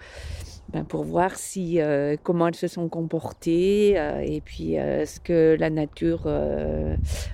ben, 0.69 0.83
pour 0.85 1.03
voir 1.03 1.35
si, 1.35 1.79
comment 2.23 2.47
elles 2.47 2.55
se 2.55 2.67
sont 2.67 2.87
comportées 2.87 3.91
et 4.23 4.41
puis 4.41 4.75
ce 4.75 5.19
que 5.19 5.57
la 5.59 5.69
nature, 5.69 6.27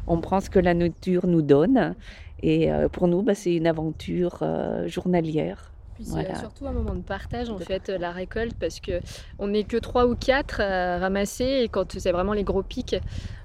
on 0.07 0.21
prend 0.21 0.39
ce 0.39 0.49
que 0.49 0.59
la 0.59 0.73
nature 0.73 1.27
nous 1.27 1.43
donne. 1.43 1.95
Et 2.43 2.71
euh, 2.71 2.87
pour 2.89 3.07
nous, 3.07 3.21
bah, 3.21 3.35
c'est 3.35 3.55
une 3.55 3.67
aventure 3.67 4.39
euh, 4.41 4.87
journalière. 4.87 5.71
c'est 5.99 6.37
surtout 6.37 6.67
un 6.67 6.71
moment 6.71 6.93
de 6.93 7.01
partage 7.01 7.49
en 7.49 7.57
fait 7.57 7.89
la 7.89 8.11
récolte 8.11 8.53
parce 8.59 8.79
que 8.79 8.99
on 9.39 9.47
n'est 9.47 9.63
que 9.63 9.77
trois 9.77 10.05
ou 10.05 10.15
quatre 10.15 10.61
à 10.61 10.99
ramasser 10.99 11.61
et 11.63 11.67
quand 11.69 11.97
c'est 11.97 12.11
vraiment 12.11 12.33
les 12.33 12.43
gros 12.43 12.61
pics, 12.61 12.95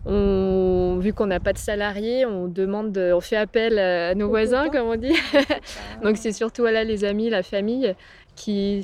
on, 0.05 0.99
vu 1.01 1.15
qu'on 1.15 1.27
n'a 1.27 1.41
pas 1.41 1.55
de 1.55 1.59
salariés, 1.59 2.27
on 2.27 2.49
demande, 2.49 2.99
on 2.99 3.21
fait 3.23 3.37
appel 3.37 3.79
à 3.79 4.15
nos 4.15 4.29
voisins 4.29 4.69
comme 4.69 4.89
on 4.89 4.97
dit. 4.97 5.17
Donc 6.03 6.19
c'est 6.19 6.33
surtout 6.33 6.65
là 6.65 6.85
les 6.85 7.05
amis, 7.05 7.31
la 7.31 7.43
famille 7.43 7.95
qui 8.37 8.83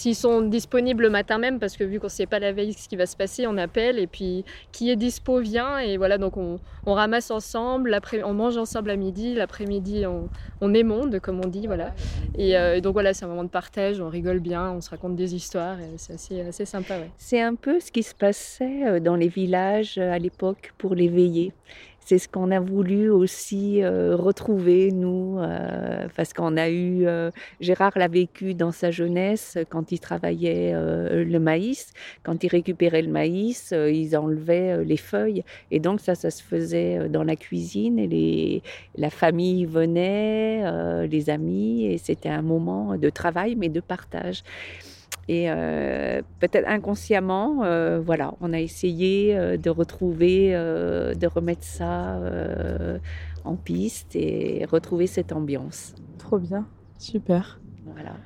S'ils 0.00 0.14
sont 0.14 0.40
disponibles 0.40 1.02
le 1.02 1.10
matin 1.10 1.36
même, 1.36 1.58
parce 1.58 1.76
que 1.76 1.84
vu 1.84 2.00
qu'on 2.00 2.06
ne 2.06 2.10
sait 2.10 2.24
pas 2.24 2.38
la 2.38 2.52
veille 2.52 2.72
ce 2.72 2.88
qui 2.88 2.96
va 2.96 3.04
se 3.04 3.14
passer, 3.14 3.46
on 3.46 3.58
appelle 3.58 3.98
et 3.98 4.06
puis 4.06 4.46
qui 4.72 4.88
est 4.88 4.96
dispo 4.96 5.40
vient 5.40 5.76
et 5.76 5.98
voilà 5.98 6.16
donc 6.16 6.38
on, 6.38 6.58
ramasse 6.86 7.30
ensemble, 7.30 8.00
on 8.24 8.32
mange 8.32 8.56
ensemble 8.56 8.88
à 8.92 8.96
midi, 8.96 9.34
l'après-midi 9.34 10.06
on, 10.06 10.30
on 10.62 10.72
émonde 10.72 11.20
comme 11.20 11.38
on 11.44 11.48
dit 11.48 11.66
voilà. 11.66 11.94
Euh, 12.38 12.76
et, 12.76 12.80
donc 12.80 12.94
voilà 12.94 13.12
c'est 13.12 13.26
un 13.26 13.28
moment 13.28 13.44
de 13.44 13.50
partage, 13.50 14.00
on 14.00 14.08
rigole 14.08 14.40
bien, 14.40 14.70
on 14.70 14.80
se 14.80 14.88
raconte 14.88 15.16
des 15.16 15.34
histoires, 15.34 15.76
c'est 15.98 16.14
assez, 16.48 16.64
sympa. 16.64 16.94
C'est 17.18 17.42
un 17.42 17.54
peu 17.54 17.78
ce 17.78 17.92
qui 17.92 18.02
se 18.02 18.14
passait 18.14 18.86
euh, 18.86 19.00
dans 19.00 19.16
les 19.16 19.28
villages 19.28 19.98
euh, 19.98 20.14
à 20.14 20.18
l'époque 20.18 20.72
pour 20.78 20.94
les 20.94 21.08
veillées 21.08 21.52
c'est 22.10 22.18
ce 22.18 22.28
qu'on 22.28 22.50
a 22.50 22.58
voulu 22.58 23.08
aussi 23.08 23.84
euh, 23.84 24.16
retrouver, 24.16 24.90
nous, 24.90 25.38
euh, 25.38 26.08
parce 26.16 26.32
qu'on 26.32 26.56
a 26.56 26.68
eu, 26.68 27.06
euh, 27.06 27.30
Gérard 27.60 27.92
l'a 27.94 28.08
vécu 28.08 28.54
dans 28.54 28.72
sa 28.72 28.90
jeunesse, 28.90 29.56
quand 29.68 29.92
il 29.92 30.00
travaillait 30.00 30.72
le 30.72 31.38
maïs, 31.38 31.92
quand 32.24 32.42
il 32.42 32.48
récupérait 32.48 33.02
le 33.02 33.12
maïs, 33.12 33.72
ils 33.72 34.16
enlevaient 34.16 34.84
les 34.84 34.96
feuilles, 34.96 35.44
et 35.70 35.78
donc 35.78 36.00
ça, 36.00 36.16
ça 36.16 36.32
se 36.32 36.42
faisait 36.42 37.08
dans 37.08 37.22
la 37.22 37.36
cuisine, 37.36 38.00
et 38.00 38.08
les, 38.08 38.62
la 38.96 39.10
famille 39.10 39.64
venait, 39.64 41.06
les 41.06 41.30
amis, 41.30 41.86
et 41.86 41.98
c'était 41.98 42.28
un 42.28 42.42
moment 42.42 42.96
de 42.96 43.08
travail, 43.08 43.54
mais 43.54 43.68
de 43.68 43.80
partage. 43.80 44.42
Et 45.30 45.48
euh, 45.48 46.22
peut-être 46.40 46.66
inconsciemment, 46.66 47.62
euh, 47.62 48.00
voilà, 48.00 48.34
on 48.40 48.52
a 48.52 48.58
essayé 48.58 49.36
euh, 49.36 49.56
de 49.56 49.70
retrouver, 49.70 50.50
de 50.50 51.26
remettre 51.28 51.62
ça 51.62 52.18
en 53.44 53.54
piste 53.54 54.16
et 54.16 54.66
retrouver 54.68 55.06
cette 55.06 55.30
ambiance. 55.32 55.94
Trop 56.18 56.40
bien, 56.40 56.66
super. 56.98 57.60
Voilà. 57.84 58.16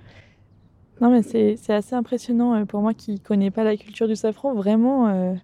Non, 1.03 1.11
mais 1.11 1.21
c'est 1.21 1.75
assez 1.75 1.95
impressionnant 1.95 2.65
pour 2.65 2.81
moi 2.81 2.95
qui 2.95 3.13
ne 3.13 3.19
connais 3.19 3.51
pas 3.51 3.65
la 3.65 3.77
culture 3.77 4.09
du 4.09 4.17
safran. 4.17 4.55
Vraiment, 4.55 5.37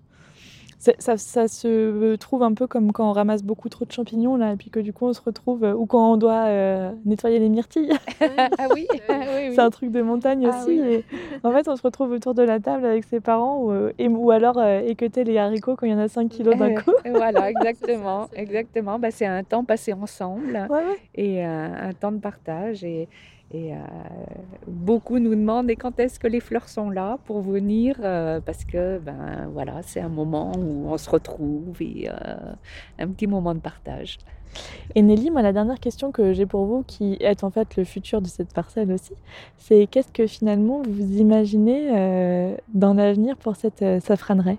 ça, 0.81 1.19
ça, 1.19 1.47
se 1.47 2.17
trouve 2.17 2.43
un 2.43 2.55
peu 2.55 2.67
comme 2.67 2.91
quand 2.93 3.07
on 3.07 3.13
ramasse 3.13 3.43
beaucoup 3.43 3.69
trop 3.69 3.85
de 3.85 3.93
champignons, 3.93 4.37
là, 4.37 4.55
et 4.55 4.57
puis 4.57 4.71
que 4.71 4.81
du 4.81 4.95
coup 4.95 5.05
on 5.05 5.13
se 5.13 5.21
retrouve, 5.21 5.63
ou 5.63 5.85
quand 5.85 6.13
on 6.13 6.17
doit 6.17 6.47
euh, 6.47 6.91
nettoyer 7.05 7.39
les 7.39 7.51
myrtilles. 7.51 7.93
ah 8.59 8.67
oui, 8.75 8.89
C'est 9.07 9.59
un 9.59 9.69
truc 9.69 9.91
de 9.91 10.01
montagne 10.01 10.49
ah 10.51 10.57
aussi. 10.57 10.79
Et 10.79 11.05
en 11.45 11.53
fait, 11.53 11.69
on 11.69 11.77
se 11.77 11.83
retrouve 11.83 12.13
autour 12.13 12.33
de 12.33 12.43
la 12.43 12.61
table 12.61 12.87
avec 12.87 13.05
ses 13.05 13.21
parents, 13.21 13.59
ou, 13.59 13.73
euh, 13.73 13.93
et, 13.99 14.09
ou 14.09 14.31
alors 14.31 14.57
euh, 14.57 14.81
équeuter 14.81 15.23
les 15.23 15.37
haricots 15.37 15.77
quand 15.77 15.85
il 15.85 15.93
y 15.93 15.95
en 15.95 15.99
a 15.99 16.09
5 16.09 16.31
kilos 16.31 16.57
d'un 16.57 16.75
coup. 16.75 16.93
voilà, 17.05 17.51
exactement. 17.51 18.29
exactement. 18.33 18.99
Bah, 18.99 19.11
c'est 19.11 19.27
un 19.27 19.45
temps 19.45 19.65
passé 19.65 19.93
ensemble 19.93 20.67
et 21.15 21.45
un 21.45 21.93
temps 21.93 22.13
de 22.13 22.21
partage. 22.21 22.85
Et, 22.85 23.07
et 23.53 23.75
euh, 23.75 23.79
beaucoup 24.69 25.19
nous 25.19 25.35
demandent 25.35 25.71
et 25.71 25.77
quand 25.77 25.99
est-ce 25.99 26.21
que 26.21 26.29
les 26.29 26.41
fleurs 26.41 26.69
sont 26.69 26.89
là 26.89 27.19
pour 27.25 27.41
venir 27.41 27.97
euh, 28.01 28.41
parce 28.41 28.65
que 28.65 28.99
ben 28.99 29.49
voilà 29.53 29.83
c'est 29.83 30.01
un 30.01 30.09
moment 30.09 30.53
où 30.57 30.87
on 30.89 30.97
se 30.97 31.11
retrouve 31.11 31.75
et 31.81 32.09
euh, 32.09 32.53
un 32.99 33.09
petit 33.09 33.27
moment 33.27 33.55
de 33.55 33.61
partage. 33.61 34.19
Et 34.95 35.03
Nelly, 35.03 35.31
moi 35.31 35.43
la 35.43 35.53
dernière 35.53 35.79
question 35.79 36.13
que 36.13 36.33
j'ai 36.33 36.47
pour 36.47 36.65
vous, 36.65 36.85
qui 36.87 37.17
est 37.21 37.45
en 37.45 37.51
fait 37.51 37.77
le 37.77 37.85
futur 37.85 38.21
de 38.21 38.27
cette 38.27 38.53
parcelle 38.53 38.93
aussi, 38.93 39.15
c'est 39.57 39.87
qu'est-ce 39.87 40.13
que 40.13 40.27
finalement 40.27 40.83
vous 40.83 41.19
imaginez 41.19 42.57
dans 42.75 42.95
l'avenir 42.95 43.37
pour 43.37 43.55
cette 43.55 43.85
safranerie? 44.03 44.59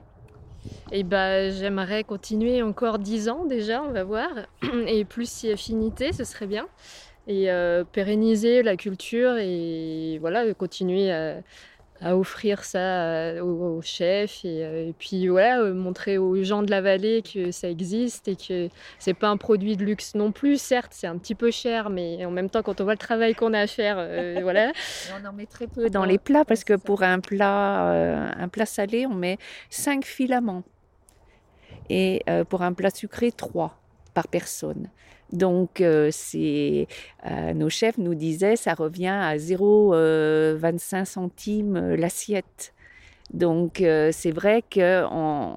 Et 0.94 1.04
bah, 1.04 1.50
j'aimerais 1.50 2.06
continuer 2.06 2.62
encore 2.62 3.00
dix 3.00 3.28
ans 3.28 3.44
déjà, 3.46 3.84
on 3.84 3.92
va 3.92 4.06
voir. 4.06 4.30
Et 4.88 5.04
plus 5.04 5.30
si 5.30 5.52
affinité, 5.52 6.14
ce 6.14 6.24
serait 6.24 6.48
bien 6.48 6.68
et 7.28 7.52
euh, 7.52 7.84
pérenniser 7.84 8.64
la 8.64 8.76
culture 8.76 9.38
et 9.38 10.18
voilà, 10.20 10.54
continuer 10.54 11.12
à, 11.12 11.42
offrir 12.04 12.64
ça 12.64 12.80
euh, 12.80 13.42
aux, 13.44 13.80
chefs 13.84 14.42
euh, 14.44 14.90
et, 14.90 14.94
puis 14.98 15.28
voilà, 15.28 15.64
montrer 15.72 16.18
aux 16.18 16.42
gens 16.42 16.64
de 16.64 16.72
la 16.72 16.82
vallée 16.82 17.22
que 17.22 17.52
ça 17.52 17.70
existe 17.70 18.28
et 18.28 18.36
que 18.36 18.70
c'est 18.98 19.14
pas 19.14 19.28
un 19.28 19.38
produit 19.38 19.78
de 19.78 19.86
luxe 19.86 20.16
non 20.16 20.32
plus. 20.32 20.60
Certes, 20.60 20.94
c'est 20.96 21.06
un 21.06 21.20
petit 21.20 21.36
peu 21.36 21.52
cher, 21.52 21.92
mais 21.92 22.26
en 22.26 22.32
même 22.32 22.50
temps, 22.50 22.64
quand 22.64 22.82
on 22.82 22.86
voit 22.86 22.94
le 22.94 22.98
travail 22.98 23.36
qu'on 23.36 23.54
a 23.54 23.60
à 23.60 23.68
faire, 23.68 23.98
voilà. 24.42 24.72
on 25.22 25.28
en 25.28 25.34
met 25.34 25.46
très 25.46 25.68
peu 25.68 25.92
dans 25.92 26.06
les 26.06 26.18
plats 26.18 26.44
parce 26.44 26.64
que 26.64 26.74
pour 26.74 27.04
un 27.04 27.20
plat, 27.20 28.32
un 28.36 28.48
plat 28.48 28.66
salé, 28.66 29.06
on 29.06 29.14
met 29.14 29.38
5 29.70 30.04
filaments 30.04 30.64
et 31.88 32.24
pour 32.50 32.64
un 32.64 32.74
plat 32.74 32.90
sucré, 32.90 33.32
3 33.32 33.78
par 34.16 34.28
personne. 34.28 34.90
Donc, 35.32 35.80
euh, 35.80 36.12
euh, 36.36 37.54
nos 37.54 37.70
chefs 37.70 37.98
nous 37.98 38.16
disaient, 38.16 38.56
ça 38.56 38.74
revient 38.74 39.08
à 39.08 39.38
0,25 39.38 39.94
euh, 39.94 41.06
centimes 41.06 41.96
l'assiette. 41.96 42.74
Donc, 43.34 43.78
c'est 43.78 44.32
vrai 44.32 44.62
qu'on 44.62 45.08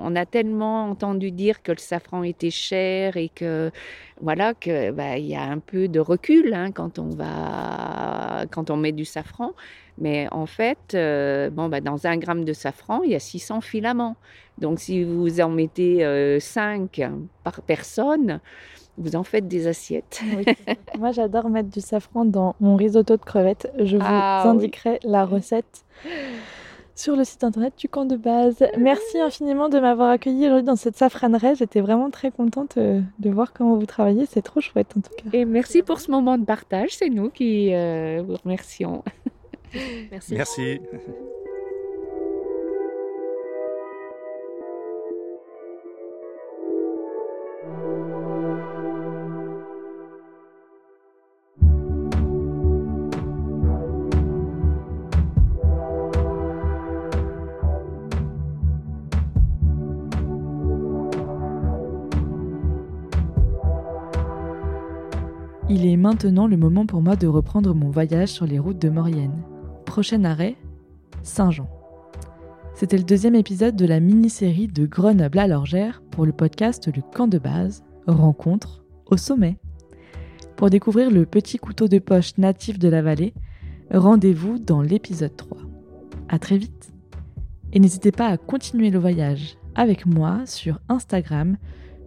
on 0.00 0.14
a 0.14 0.26
tellement 0.26 0.84
entendu 0.84 1.32
dire 1.32 1.60
que 1.60 1.72
le 1.72 1.78
safran 1.78 2.22
était 2.22 2.52
cher 2.52 3.16
et 3.16 3.28
que, 3.28 3.72
voilà, 4.20 4.54
qu'il 4.54 4.92
bah, 4.92 5.18
y 5.18 5.34
a 5.34 5.42
un 5.42 5.58
peu 5.58 5.88
de 5.88 5.98
recul 5.98 6.54
hein, 6.54 6.70
quand 6.70 7.00
on 7.00 7.08
va 7.08 8.44
quand 8.52 8.70
on 8.70 8.76
met 8.76 8.92
du 8.92 9.04
safran. 9.04 9.54
Mais 9.98 10.28
en 10.30 10.46
fait, 10.46 10.94
euh, 10.94 11.50
bon, 11.50 11.68
bah, 11.68 11.80
dans 11.80 12.06
un 12.06 12.16
gramme 12.16 12.44
de 12.44 12.52
safran, 12.52 13.02
il 13.02 13.10
y 13.10 13.16
a 13.16 13.20
600 13.20 13.60
filaments. 13.60 14.14
Donc 14.58 14.78
si 14.78 15.02
vous 15.02 15.40
en 15.40 15.48
mettez 15.48 16.38
5 16.38 17.02
par 17.42 17.60
personne, 17.62 18.40
vous 18.98 19.16
en 19.16 19.24
faites 19.24 19.48
des 19.48 19.66
assiettes. 19.66 20.22
Moi, 20.98 21.12
j'adore 21.12 21.48
mettre 21.48 21.70
du 21.70 21.80
safran 21.80 22.24
dans 22.24 22.54
mon 22.60 22.76
risotto 22.76 23.16
de 23.16 23.22
crevettes. 23.22 23.70
Je 23.78 23.96
vous 23.96 24.04
ah 24.06 24.48
indiquerai 24.48 25.00
la 25.04 25.24
recette 25.24 25.84
sur 26.94 27.16
le 27.16 27.24
site 27.24 27.42
internet 27.42 27.74
du 27.76 27.88
camp 27.88 28.04
de 28.04 28.16
base. 28.16 28.64
Merci 28.78 29.18
infiniment 29.18 29.68
de 29.68 29.78
m'avoir 29.80 30.10
accueilli 30.10 30.46
aujourd'hui 30.46 30.66
dans 30.66 30.76
cette 30.76 30.96
safranerie. 30.96 31.56
J'étais 31.56 31.80
vraiment 31.80 32.10
très 32.10 32.30
contente 32.30 32.76
euh, 32.76 33.00
de 33.18 33.30
voir 33.30 33.52
comment 33.52 33.76
vous 33.76 33.86
travaillez. 33.86 34.26
C'est 34.26 34.42
trop 34.42 34.60
chouette 34.60 34.94
en 34.96 35.00
tout 35.00 35.10
cas. 35.16 35.30
Et 35.32 35.44
merci 35.44 35.82
pour 35.82 36.00
ce 36.00 36.10
moment 36.10 36.38
de 36.38 36.44
partage. 36.44 36.90
C'est 36.90 37.10
nous 37.10 37.30
qui 37.30 37.74
euh, 37.74 38.22
vous 38.26 38.36
remercions. 38.42 39.02
merci. 40.10 40.34
Merci. 40.34 40.80
Il 65.70 65.86
est 65.86 65.96
maintenant 65.96 66.46
le 66.46 66.58
moment 66.58 66.84
pour 66.84 67.00
moi 67.00 67.16
de 67.16 67.26
reprendre 67.26 67.74
mon 67.74 67.88
voyage 67.88 68.28
sur 68.28 68.44
les 68.44 68.58
routes 68.58 68.78
de 68.78 68.90
Maurienne. 68.90 69.42
Prochain 69.86 70.22
arrêt, 70.24 70.56
Saint-Jean. 71.22 71.70
C'était 72.74 72.98
le 72.98 73.04
deuxième 73.04 73.34
épisode 73.34 73.74
de 73.74 73.86
la 73.86 73.98
mini-série 73.98 74.68
de 74.68 74.84
Grenoble 74.84 75.38
à 75.38 75.46
l'Orgère 75.46 76.02
pour 76.10 76.26
le 76.26 76.32
podcast 76.32 76.90
Le 76.94 77.00
Camp 77.00 77.28
de 77.28 77.38
base, 77.38 77.82
rencontre 78.06 78.84
au 79.06 79.16
sommet. 79.16 79.56
Pour 80.56 80.68
découvrir 80.68 81.10
le 81.10 81.24
petit 81.24 81.56
couteau 81.56 81.88
de 81.88 81.98
poche 81.98 82.36
natif 82.36 82.78
de 82.78 82.88
la 82.88 83.00
vallée, 83.00 83.32
rendez-vous 83.90 84.58
dans 84.58 84.82
l'épisode 84.82 85.34
3. 85.34 85.56
À 86.28 86.38
très 86.38 86.58
vite. 86.58 86.92
Et 87.72 87.80
n'hésitez 87.80 88.12
pas 88.12 88.26
à 88.26 88.36
continuer 88.36 88.90
le 88.90 88.98
voyage 88.98 89.56
avec 89.74 90.04
moi 90.04 90.42
sur 90.44 90.78
Instagram, 90.90 91.56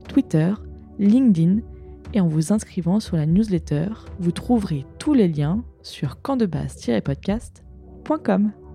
Twitter, 0.08 0.54
LinkedIn 1.00 1.62
et 2.14 2.22
en 2.22 2.28
vous 2.28 2.54
inscrivant 2.54 3.00
sur 3.00 3.18
la 3.18 3.26
newsletter, 3.26 3.88
vous 4.20 4.32
trouverez 4.32 4.86
tous 5.00 5.14
les 5.14 5.28
liens 5.28 5.64
sur 5.84 6.22
campdebase-podcast.com. 6.22 8.67